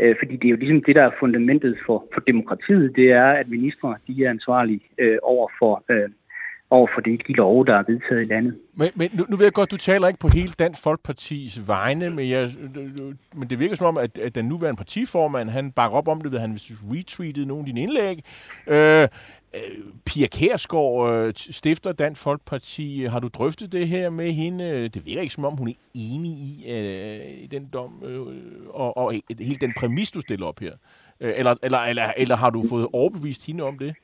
[0.00, 3.30] Øh, fordi det er jo ligesom det, der er fundamentet for, for demokratiet, det er,
[3.40, 5.84] at ministre de er ansvarlige øh, over for...
[5.90, 6.08] Øh,
[6.72, 8.54] over for det, de love, der er vedtaget i landet.
[8.74, 12.10] Men, men nu, nu ved jeg godt, du taler ikke på hele Dansk Folkepartis vegne,
[12.10, 12.50] men, jeg,
[13.34, 16.32] men det virker som om, at, at den nuværende partiformand, han bakker op om det,
[16.32, 16.58] ved han
[16.92, 18.24] retweetede nogle af dine indlæg.
[18.66, 19.08] Øh, øh
[20.06, 23.04] Pia Kærsgaard øh, stifter Dansk Folkeparti.
[23.04, 24.88] Har du drøftet det her med hende?
[24.88, 28.20] Det virker ikke som om, hun er enig i, øh, i den dom, øh,
[28.68, 30.72] og, og hele den præmis, du stiller op her.
[31.20, 33.94] Øh, eller, eller, eller, eller har du fået overbevist hende om det?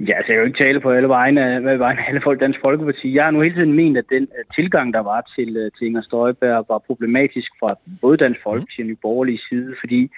[0.00, 2.40] Ja, altså jeg kan jo ikke tale på alle vegne af, hvad vegne alle folk
[2.40, 3.14] Dansk Folkeparti.
[3.14, 5.86] Jeg har nu hele tiden ment, at den uh, tilgang, der var til, uh, til
[5.86, 10.10] Inger Støjberg, var problematisk fra både Dansk Folkeparti og Nye Borgerlige side, fordi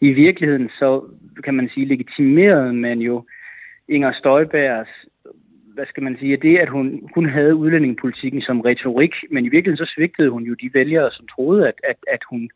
[0.00, 1.04] i virkeligheden så
[1.44, 3.24] kan man sige, legitimerede man jo
[3.88, 4.90] Inger Støjbergs
[5.76, 9.86] hvad skal man sige, det, at hun hun havde udlændingepolitikken som retorik, men i virkeligheden
[9.86, 12.50] så svigtede hun jo de vælgere, som troede, at, at, at hun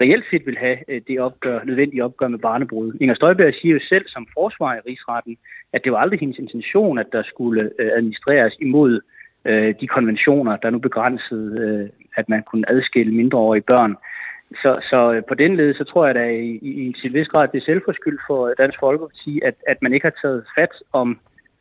[0.00, 2.92] reelt set ville have øh, det opgør, nødvendige opgør med barnebrud.
[3.00, 5.36] Inger Støjberg siger jo selv som forsvar i rigsretten,
[5.72, 9.00] at det var aldrig hendes intention, at der skulle øh, administreres imod
[9.44, 13.96] øh, de konventioner, der nu begrænsede, øh, at man kunne adskille mindreårige børn.
[14.62, 17.28] Så, så øh, på den led, så tror jeg da i, i, i til vis
[17.28, 21.18] grad, det er selvforskyld for Dansk Folkeparti, at, at man ikke har taget fat om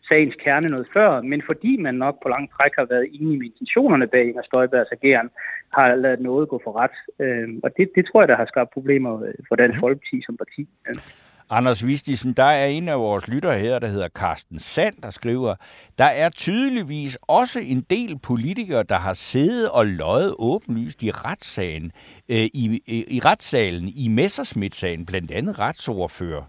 [0.09, 3.47] sagens kerne noget før, men fordi man nok på lang træk har været enige med
[3.51, 5.29] intentionerne bag Inger Støjbergs ageren,
[5.77, 6.97] har lavet noget gå for ret.
[7.23, 9.81] Øh, og det, det tror jeg, der har skabt problemer øh, for Dansk mhm.
[9.83, 10.67] Folkeparti som parti.
[11.49, 15.55] Anders Vistisen, der er en af vores lyttere her, der hedder Carsten Sand, der skriver,
[15.97, 21.91] der er tydeligvis også en del politikere, der har siddet og løjet åbenlyst i retssagen,
[22.29, 26.43] øh, i, i, i retssalen i Messersmith-sagen, blandt andet retsordfører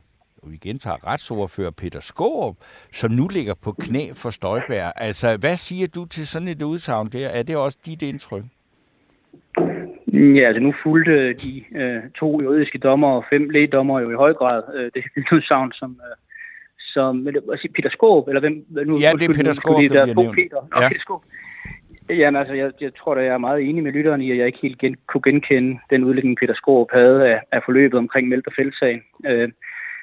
[0.51, 2.57] vi gentager retsordfører Peter Skårup,
[2.93, 4.87] som nu ligger på knæ for Støjbær.
[4.97, 7.29] Altså, hvad siger du til sådan et udsagn der?
[7.29, 8.45] Er det også dit indtryk?
[10.13, 14.33] Ja, altså nu fulgte de øh, to juridiske dommer og fem lægedommer jo i høj
[14.33, 15.05] grad øh, det
[15.37, 16.17] udsagn, som, øh,
[16.79, 17.29] som
[17.75, 18.65] Peter Skåb, eller hvem?
[18.71, 20.35] Nu, ja, det er Peter Skåb, der bliver nævnt.
[20.35, 20.61] Peter.
[20.75, 20.89] Nå, ja.
[20.89, 21.23] Peter Skåb.
[22.11, 24.47] Jamen altså, jeg, jeg tror da, jeg er meget enig med lytteren i, at jeg
[24.47, 28.47] ikke helt gen, kunne genkende den udlægning, Peter Skåb havde af, af forløbet omkring Meldt
[28.47, 29.03] og Fældsagen.
[29.27, 29.49] Øh,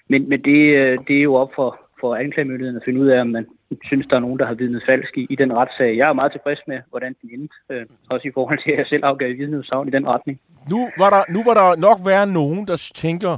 [0.09, 3.21] men, men det, øh, det er jo op for, for anklagemyndigheden at finde ud af,
[3.21, 3.45] om man
[3.85, 5.97] synes, der er nogen, der har vidnet falsk i, i den retssag.
[5.97, 7.55] Jeg er meget tilfreds med, hvordan den endte.
[7.71, 10.39] Øh, også i forhold til, at jeg selv afgav vidneudsagn i den retning.
[10.69, 13.37] Nu var, der, nu var der nok være nogen, der tænker,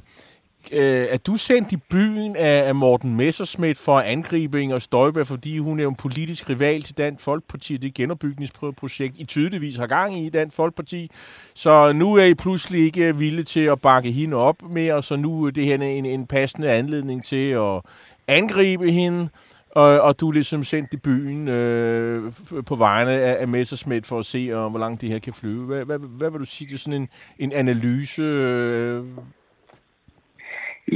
[0.72, 5.28] øh, at du sendt i byen af, af Morten Messerschmidt for at angribe Inger Støjberg,
[5.28, 10.20] fordi hun er en politisk rival til Dansk Folkeparti, det genopbygningsprojekt, I tydeligvis har gang
[10.20, 11.12] i Dansk Folkeparti.
[11.54, 15.44] Så nu er I pludselig ikke villige til at bakke hende op mere, så nu
[15.44, 17.82] er det her en, en passende anledning til at
[18.28, 19.30] angribe hende.
[19.72, 22.34] Og, og du er ligesom sendt i byen øh,
[22.66, 25.66] på vegne af, af Messerschmidt for at se, om, hvor langt det her kan flyve.
[25.66, 27.10] Hvad, hvad, hvad vil du sige til sådan en,
[27.40, 28.22] en analyse?
[28.22, 29.04] Øh,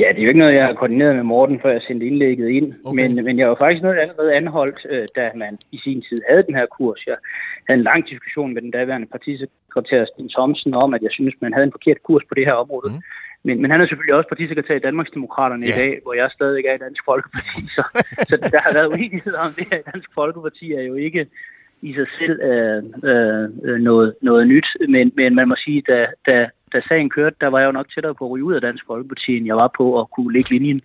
[0.02, 2.50] Ja, det er jo ikke noget, jeg har koordineret med Morten, før jeg sendte indlægget
[2.50, 2.68] ind.
[2.86, 2.96] Okay.
[3.00, 6.44] Men, men jeg var faktisk noget allerede anholdt, øh, da man i sin tid havde
[6.48, 7.02] den her kurs.
[7.08, 7.18] Jeg
[7.68, 11.54] havde en lang diskussion med den daværende partisekretær Sten Thomsen om, at jeg synes, man
[11.54, 12.90] havde en forkert kurs på det her område.
[12.92, 13.02] Mm.
[13.44, 15.74] Men, men han er selvfølgelig også partisekretær i Danmarksdemokraterne ja.
[15.74, 17.62] i dag, hvor jeg stadig er i Dansk Folkeparti.
[17.78, 17.84] Så,
[18.30, 19.82] så der har været uenighed om det her.
[19.94, 21.28] Dansk Folkeparti er jo ikke
[21.82, 26.50] i sig selv øh, øh, noget, noget nyt, men, men man må sige, da, da,
[26.74, 28.84] da sagen kørte, der var jeg jo nok tættere på at ryge ud af Dansk
[28.88, 30.82] Folkeparti, end jeg var på at kunne lægge linjen.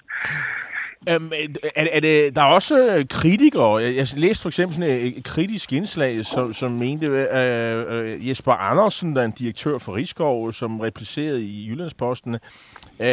[1.17, 1.33] Um,
[1.77, 3.77] er, er det, der er også øh, kritikere.
[3.77, 8.53] Jeg, jeg læste for eksempel sådan et, kritisk indslag, som, som mente, uh, uh, Jesper
[8.53, 13.07] Andersen, der er en direktør for Rigskov, som replicerede i Jyllandsposten, uh,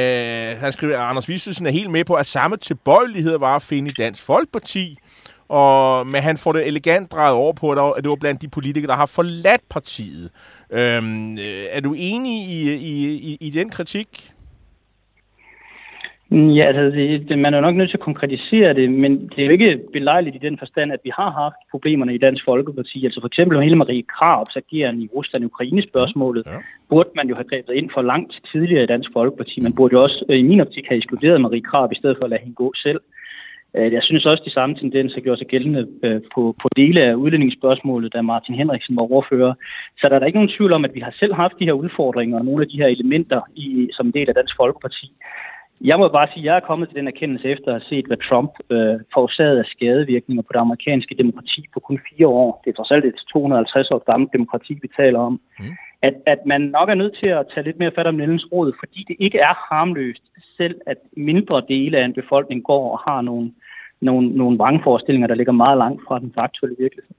[0.61, 3.91] han skriver, at Anders Vistesen er helt med på, at samme tilbøjelighed var at finde
[3.91, 4.97] i Dansk Folkeparti,
[5.51, 8.91] og, men han får det elegant drejet over på, at det var blandt de politikere,
[8.91, 10.31] der har forladt partiet.
[10.71, 12.95] Øhm, øh, er du enig i, i,
[13.29, 14.31] i, i den kritik?
[16.31, 19.45] Ja, altså, det, det, man er nok nødt til at konkretisere det, men det er
[19.45, 23.05] jo ikke belejligt i den forstand, at vi har haft problemerne i Dansk Folkeparti.
[23.05, 26.57] Altså for eksempel hele Marie Krabs ageren i Rusland-Ukraine-spørgsmålet, ja.
[26.89, 29.59] burde man jo have grebet ind for langt tidligere i Dansk Folkeparti.
[29.59, 32.29] Man burde jo også i min optik have ekskluderet Marie Krab i stedet for at
[32.29, 33.01] lade hende gå selv.
[33.77, 37.01] Øh, jeg synes også, at de samme tendenser gjorde sig gældende øh, på, på dele
[37.01, 39.53] af udlændingsspørgsmålet, da Martin Henriksen var overfører.
[39.99, 41.73] Så der er der ikke nogen tvivl om, at vi har selv haft de her
[41.73, 45.07] udfordringer og nogle af de her elementer i, som en del af Dansk Folkeparti.
[45.83, 48.05] Jeg må bare sige, at jeg er kommet til den erkendelse efter at have set,
[48.05, 52.61] hvad Trump øh, forårsagede af skadevirkninger på det amerikanske demokrati på kun fire år.
[52.63, 55.39] Det er trods alt et 250 år gammelt demokrati, vi taler om.
[55.59, 55.65] Mm.
[56.01, 58.73] At, at man nok er nødt til at tage lidt mere fat om Nellens råd,
[58.79, 60.23] fordi det ikke er harmløst
[60.57, 63.51] selv, at mindre dele af en befolkning går og har nogle
[64.01, 67.15] nogle, nogle vrangforestillinger, der ligger meget langt fra den faktuelle virkelighed.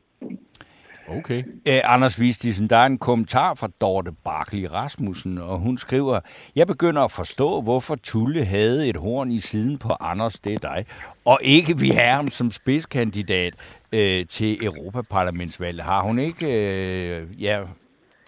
[1.08, 1.42] Okay.
[1.66, 6.20] Æ, Anders Vistisen, der er en kommentar fra Dorte Barkley Rasmussen, og hun skriver,
[6.56, 10.58] jeg begynder at forstå, hvorfor Tulle havde et horn i siden på Anders, det er
[10.58, 10.86] dig,
[11.24, 13.54] og ikke vi ham som spidskandidat
[13.92, 15.84] øh, til Europaparlamentsvalget.
[15.84, 17.60] Har hun ikke, øh, ja,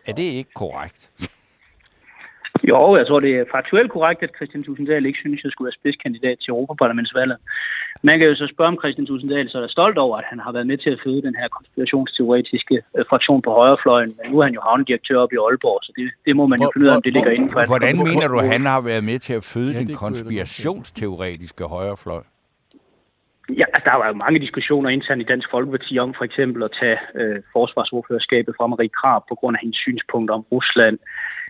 [0.06, 1.10] er det ikke korrekt?
[2.70, 5.66] Jo, jeg tror, det er faktuelt korrekt, at Christian Tusinddal ikke synes, at jeg skulle
[5.68, 7.36] være spidskandidat til Europaparlamentsvalget.
[8.02, 10.52] Man kan jo så spørge om Christian Tusinddal, så er stolt over, at han har
[10.52, 14.44] været med til at føde den her konspirationsteoretiske øh, fraktion på højrefløjen, men nu er
[14.44, 16.96] han jo havnedirektør op i Aalborg, så det, det må man jo finde ud af,
[16.96, 17.66] om det ligger inden for.
[17.66, 22.22] Hvordan mener du, at han har været med til at føde ja, den konspirationsteoretiske højrefløj?
[23.60, 26.72] Ja, altså, der var jo mange diskussioner internt i Dansk Folkeparti om for eksempel at
[26.80, 30.98] tage øh, forsvarsordførerskabet fra Marie Krab på grund af hendes synspunkter om Rusland,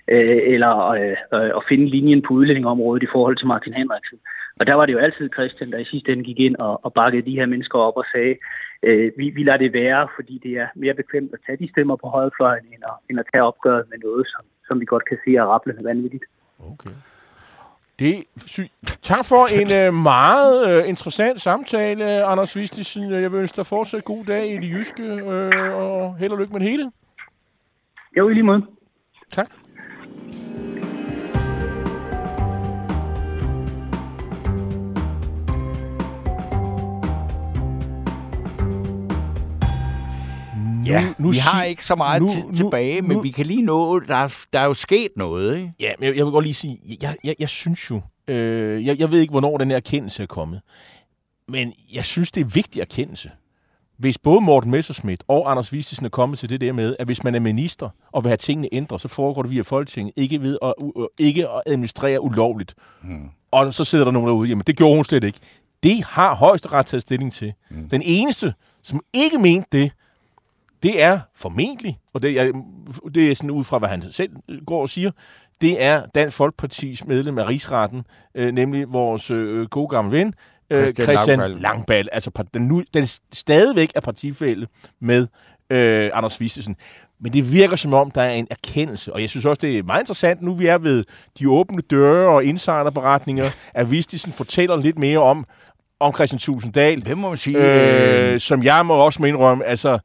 [0.09, 4.19] øh, eller øh, øh, at finde linjen på udlændingområdet i forhold til Martin Henriksen.
[4.61, 6.93] Og der var det jo altid Christian, der i sidste ende gik ind og, og
[6.93, 8.35] bakkede de her mennesker op og sagde,
[8.83, 11.97] øh, vi, vi lader det være, fordi det er mere bekvemt at tage de stemmer
[11.97, 15.19] på højrefløjen, end at, end at tage opgøret med noget, som, som vi godt kan
[15.25, 16.25] se er rappelende vanvittigt.
[16.59, 16.91] Okay.
[17.99, 23.11] Det, sy- tak for en øh, meget øh, interessant samtale, Anders Vistisen.
[23.11, 26.53] Jeg vil ønske dig fortsat god dag i det jyske, øh, og held og lykke
[26.53, 26.91] med det hele.
[28.17, 28.63] Jo, i lige måde.
[29.31, 29.51] Tak.
[40.87, 43.47] Ja, nu, vi har ikke så meget nu- tid nu- tilbage, men nu- vi kan
[43.47, 45.73] lige nå, der, er- der er jo sket noget, ikke?
[45.81, 48.99] Ja, men jeg, jeg vil godt lige sige, jeg, jeg, jeg synes jo, øh, jeg,
[48.99, 50.61] jeg ved ikke, hvornår den her erkendelse er kommet,
[51.49, 53.31] men jeg synes, det er vigtig erkendelse.
[53.99, 57.25] Hvis både Morten Messerschmidt og Anders Vistisen er kommet til det der med, at hvis
[57.25, 60.59] man er minister og vil have tingene ændret, så foregår det via Folketinget, ikke ved
[60.63, 62.75] at, uh, ikke at administrere ulovligt.
[63.03, 63.29] Hmm.
[63.53, 65.39] Og så sidder der nogen derude, jamen det gjorde hun slet ikke.
[65.83, 67.53] Det har højesteret taget stilling til.
[67.71, 67.89] Hmm.
[67.89, 69.91] Den eneste, som ikke mente det,
[70.85, 72.53] det er formentlig, og det er,
[73.15, 74.31] det er sådan ud fra, hvad han selv
[74.67, 75.11] går og siger,
[75.61, 78.03] det er Dansk Folkepartis medlem af rigsretten,
[78.35, 80.35] øh, nemlig vores øh, gode gamle ven,
[80.71, 81.51] øh, Christian Christian.
[81.51, 84.67] Langball, altså den, nu, den stadigvæk er partifælde
[85.01, 85.27] med
[85.71, 86.77] øh, Anders Vistesen.
[87.21, 89.83] Men det virker som om, der er en erkendelse, og jeg synes også, det er
[89.83, 91.05] meget interessant, nu vi er ved
[91.39, 95.45] de åbne døre og insiderberetninger, at Vistesen fortæller lidt mere om,
[96.01, 98.33] om Christian Tulsendal, Det må man sige.
[98.33, 99.65] øh, som jeg må også må indrømme.
[99.65, 99.99] Altså,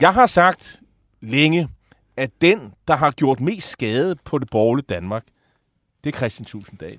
[0.00, 0.80] jeg har sagt
[1.20, 1.68] længe,
[2.16, 5.22] at den, der har gjort mest skade på det borgerlige Danmark,
[6.04, 6.96] det er Christian Tulsendal.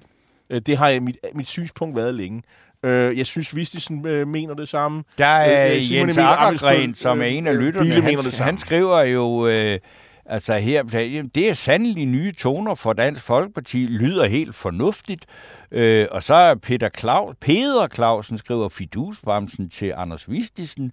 [0.49, 2.43] Øh, Det har jeg, mit, mit synspunkt været længe.
[2.83, 5.03] Øh, Jeg synes, Vistisen øh, mener det samme.
[5.17, 8.01] Der er Øh, Simon Jens Akkergren, Ammitzbøll, som er øh, en af øh, lytterne, Bille
[8.01, 8.45] mener han, det samme.
[8.51, 9.79] han skriver jo, øh,
[10.25, 10.83] altså her,
[11.35, 15.25] det er sandelig nye toner for Dansk Folkeparti, lyder helt fornuftigt.
[15.71, 20.91] Øh, og så er Peter, Claus, Peder Clausen skriver fidusbremsen til Anders Vistisen,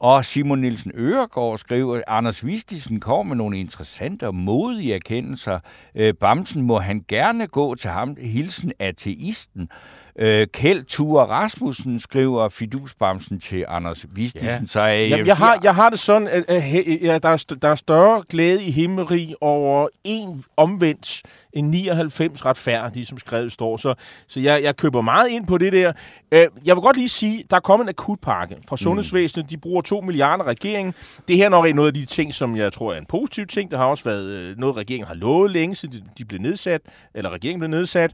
[0.00, 5.58] og Simon Nielsen Øregård skriver, Anders Vistisen kommer med nogle interessante og modige erkendelser.
[5.94, 8.16] Øh, Bamsen må han gerne gå til ham.
[8.20, 9.68] Hilsen ateisten.
[10.18, 14.48] Øh, Kjeld Ture Rasmussen skriver fidusbamsen til Anders Vistisen.
[14.48, 14.66] Ja.
[14.66, 16.62] Så, øh, Jamen, jeg, har, jeg har det sådan, at, at
[17.02, 23.06] ja, der, er, der er større glæde i himmeri over en omvendt end 99 retfærdige,
[23.06, 23.76] som skrevet står.
[23.76, 23.94] Så,
[24.26, 25.92] så jeg, jeg køber meget ind på det der.
[26.32, 29.50] Øh, Jeg vil godt lige sige, der er kommet en akutpakke fra Sundhedsvæsenet.
[29.50, 30.94] De bruger 2 milliarder regeringen.
[31.28, 33.70] Det her er nok noget af de ting, som jeg tror er en positiv ting.
[33.70, 36.80] Der har også været øh, noget, regeringen har lovet længe, siden de- de blev nedsat,
[37.14, 38.12] eller regeringen blev nedsat.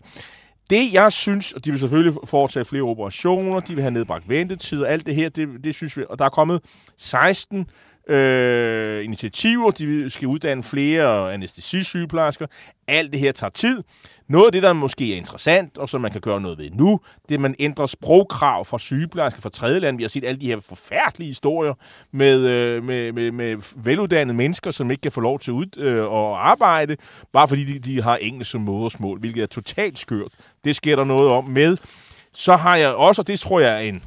[0.71, 4.83] Det, jeg synes, og de vil selvfølgelig foretage flere operationer, de vil have nedbragt ventetid
[4.83, 6.61] og alt det her, det, det synes vi, og der er kommet
[6.97, 7.67] 16
[8.09, 12.47] øh, initiativer, de skal uddanne flere anestesisygeplejersker.
[12.89, 13.83] Alt det her tager tid.
[14.29, 17.01] Noget af det, der måske er interessant, og som man kan gøre noget ved nu,
[17.29, 19.97] det er, at man ændrer sprogkrav for sygeplejersker fra tredjeland.
[19.97, 21.75] Vi har set alle de her forfærdelige historier
[22.13, 26.01] med, øh, med, med, med veluddannede mennesker, som ikke kan få lov til ud, øh,
[26.01, 26.97] at arbejde,
[27.33, 30.33] bare fordi de, de har engelsk som modersmål, hvilket er totalt skørt.
[30.65, 31.77] Det sker der noget om med.
[32.33, 34.03] Så har jeg også, og det tror jeg er en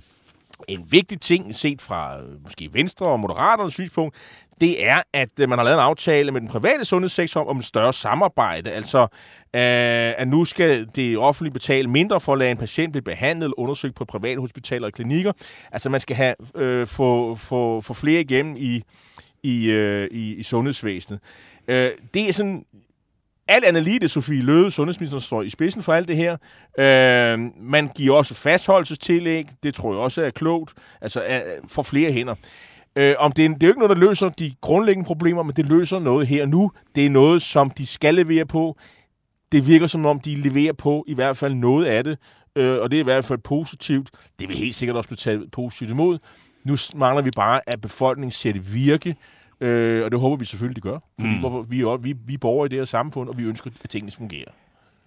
[0.68, 4.16] en vigtig ting set fra øh, måske Venstre og Moderaternes synspunkt,
[4.62, 7.58] det er, at øh, man har lavet en aftale med den private sundhedssektor om, om
[7.58, 8.72] et større samarbejde.
[8.72, 9.10] Altså, øh,
[10.22, 13.60] at nu skal det offentlige betale mindre for at lade en patient blive behandlet eller
[13.60, 15.32] undersøgt på private hospitaler og klinikker.
[15.72, 18.84] Altså, man skal have øh, få, få, få flere igennem i,
[19.44, 21.20] i, øh, i, i sundhedsvæsenet.
[21.68, 22.66] Øh, det er sådan
[23.48, 26.38] alt andet lige det, Sofie Løde, sundhedsministeren, står i spidsen for alt det her.
[26.80, 29.46] Øh, man giver også fastholdelsestillæg.
[29.64, 30.74] Det tror jeg også er klogt.
[31.02, 32.36] Altså er, for flere hænder.
[32.96, 35.56] Øh, om det, er, det er jo ikke noget, der løser de grundlæggende problemer, men
[35.56, 36.72] det løser noget her nu.
[36.96, 38.78] Det er noget, som de skal levere på.
[39.52, 42.18] Det virker som om, de leverer på i hvert fald noget af det.
[42.56, 44.10] Øh, og det er i hvert fald positivt.
[44.40, 46.20] Det vil helt sikkert også blive taget positivt imod.
[46.64, 49.16] Nu mangler vi bare, at befolkningen ser det virke.
[49.62, 51.00] Øh, og det håber vi selvfølgelig, de gør.
[51.20, 51.72] Fordi mm.
[51.72, 54.12] vi, er, vi, vi er borgere i det her samfund, og vi ønsker, at tingene
[54.12, 54.52] fungerer.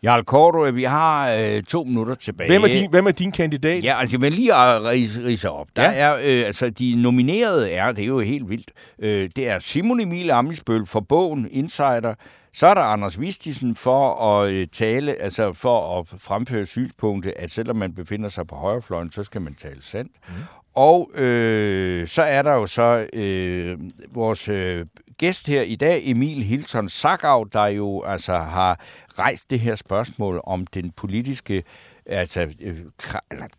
[0.03, 2.51] Jarl Korto, vi har øh, to minutter tilbage.
[2.51, 3.84] Hvem er din, hvem er din kandidat?
[3.84, 5.66] Ja, altså, men lige at rise, rise op.
[5.76, 5.92] Der Ja.
[5.99, 10.01] er, øh, altså, de nominerede er, det er jo helt vildt, øh, det er Simon
[10.01, 12.14] Emil Ammidsbøl for bogen Insider,
[12.55, 17.51] så er der Anders Vistisen for at øh, tale, altså for at fremføre synspunktet, at
[17.51, 20.12] selvom man befinder sig på højrefløjen, så skal man tale sandt.
[20.28, 20.34] Mm.
[20.78, 23.78] Og øh, så er der jo så øh,
[24.10, 24.86] vores øh,
[25.18, 28.80] gæst her i dag, Emil Hilton Sagav, der jo altså har
[29.18, 31.62] rejst det her spørgsmål om den politiske
[32.06, 32.76] altså øh,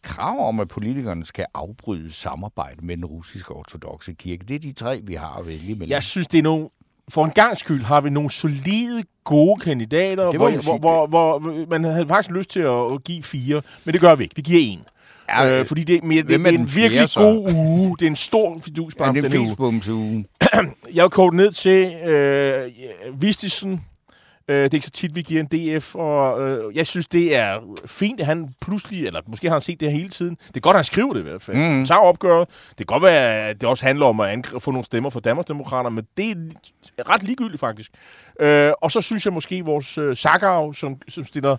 [0.04, 4.46] krav, om, at politikerne skal afbryde samarbejde med den russiske ortodoxe kirke.
[4.46, 5.90] Det er de tre, vi har at vælge mellem.
[5.90, 6.70] Jeg synes, det er nogle...
[7.10, 11.84] For en gang skyld har vi nogle solide, gode kandidater, hvor, hvor, hvor, hvor man
[11.84, 14.36] havde faktisk lyst til at give fire, men det gør vi ikke.
[14.36, 14.84] Vi giver en.
[15.38, 17.98] Ja, Ja, øh, fordi det, er mere, det, er en virkelig fjerde, god uge.
[18.00, 19.48] Det er en stor fidus ja, det er uge.
[19.48, 20.26] Facebook-uge.
[20.96, 22.72] Jeg har kogt ned til øh,
[23.22, 23.82] Vistisen.
[24.50, 27.36] Øh, det er ikke så tit, vi giver en DF, og øh, jeg synes, det
[27.36, 30.38] er fint, at han pludselig, eller måske har han set det her hele tiden.
[30.48, 31.58] Det er godt, at han skriver det i hvert fald.
[31.58, 31.86] Mm.
[31.86, 32.48] Tager opgøret.
[32.70, 35.96] Det kan godt være, at det også handler om at få nogle stemmer fra Danmarksdemokraterne,
[35.96, 36.54] men det
[36.98, 37.92] er ret ligegyldigt faktisk.
[38.40, 41.58] Øh, og så synes jeg måske, at vores øh, Sakarav, som, som stiller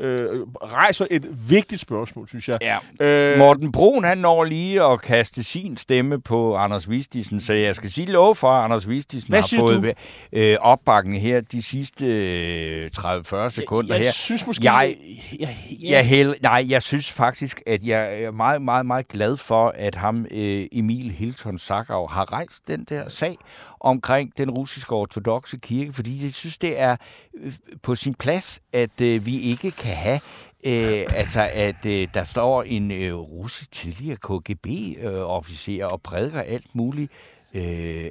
[0.00, 2.58] øh, rejser et vigtigt spørgsmål, synes jeg.
[3.00, 3.06] Ja.
[3.06, 7.76] Øh, Morten Brun, han når lige at kaste sin stemme på Anders Vistisen, så jeg
[7.76, 9.94] skal sige lov for, at Anders Vistisen har fået
[10.32, 14.10] øh, opbakning her de sidste øh, 30-40 sekunder jeg her.
[14.12, 14.64] synes måske...
[14.72, 14.94] Jeg-
[15.40, 19.72] jeg, Jeg held, nej, jeg synes faktisk, at jeg er meget, meget, meget glad for,
[19.76, 23.36] at ham, øh, Emil Hilton Sagav, har rejst den der sag
[23.80, 26.96] omkring den russiske ortodoxe kirke, fordi jeg synes, det er
[27.40, 27.52] øh,
[27.82, 30.20] på sin plads, at øh, vi ikke kan have
[30.66, 37.12] Øh, altså, at øh, der står en øh, russisk tidligere KGB-officer og prædiker alt muligt
[37.54, 38.02] øh,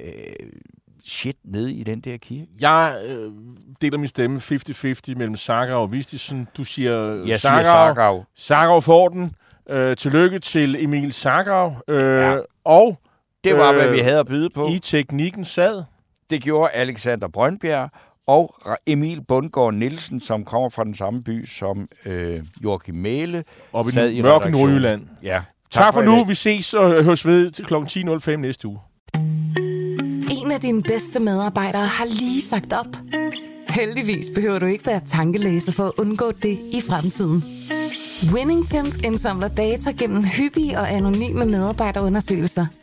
[1.04, 2.46] shit nede i den der kirke.
[2.60, 3.32] Jeg øh,
[3.80, 6.48] deler min stemme 50-50 mellem Saga og Vistisen.
[6.56, 6.92] Du siger
[7.26, 7.94] Jeg siger Sagav.
[7.94, 8.24] Sagav.
[8.34, 9.34] Sagav får den.
[9.70, 11.76] Øh, tillykke til Emil Sagav.
[11.88, 12.38] Øh, ja.
[12.64, 12.98] Og
[13.44, 14.68] Det var, hvad Øh, vi havde at byde på.
[14.68, 15.82] i teknikken sad
[16.30, 17.90] Det gjorde Alexander Brøndbjerg
[18.26, 18.54] og
[18.86, 23.44] Emil Bundgaard Nielsen, som kommer fra den samme by som øh, Joachim Mæle.
[23.72, 24.50] op i sad den mørke.
[24.50, 25.02] Nordjylland.
[25.22, 25.42] Ja.
[25.70, 26.24] Tak, tak for i nu.
[26.24, 27.74] Vi ses og høres ved til kl.
[27.74, 28.78] 10.05 næste uge.
[30.44, 32.86] En af dine bedste medarbejdere har lige sagt op.
[33.68, 37.44] Heldigvis behøver du ikke være tankelæser for at undgå det i fremtiden.
[38.34, 42.66] WinningTemp indsamler data gennem hyppige og anonyme medarbejderundersøgelser,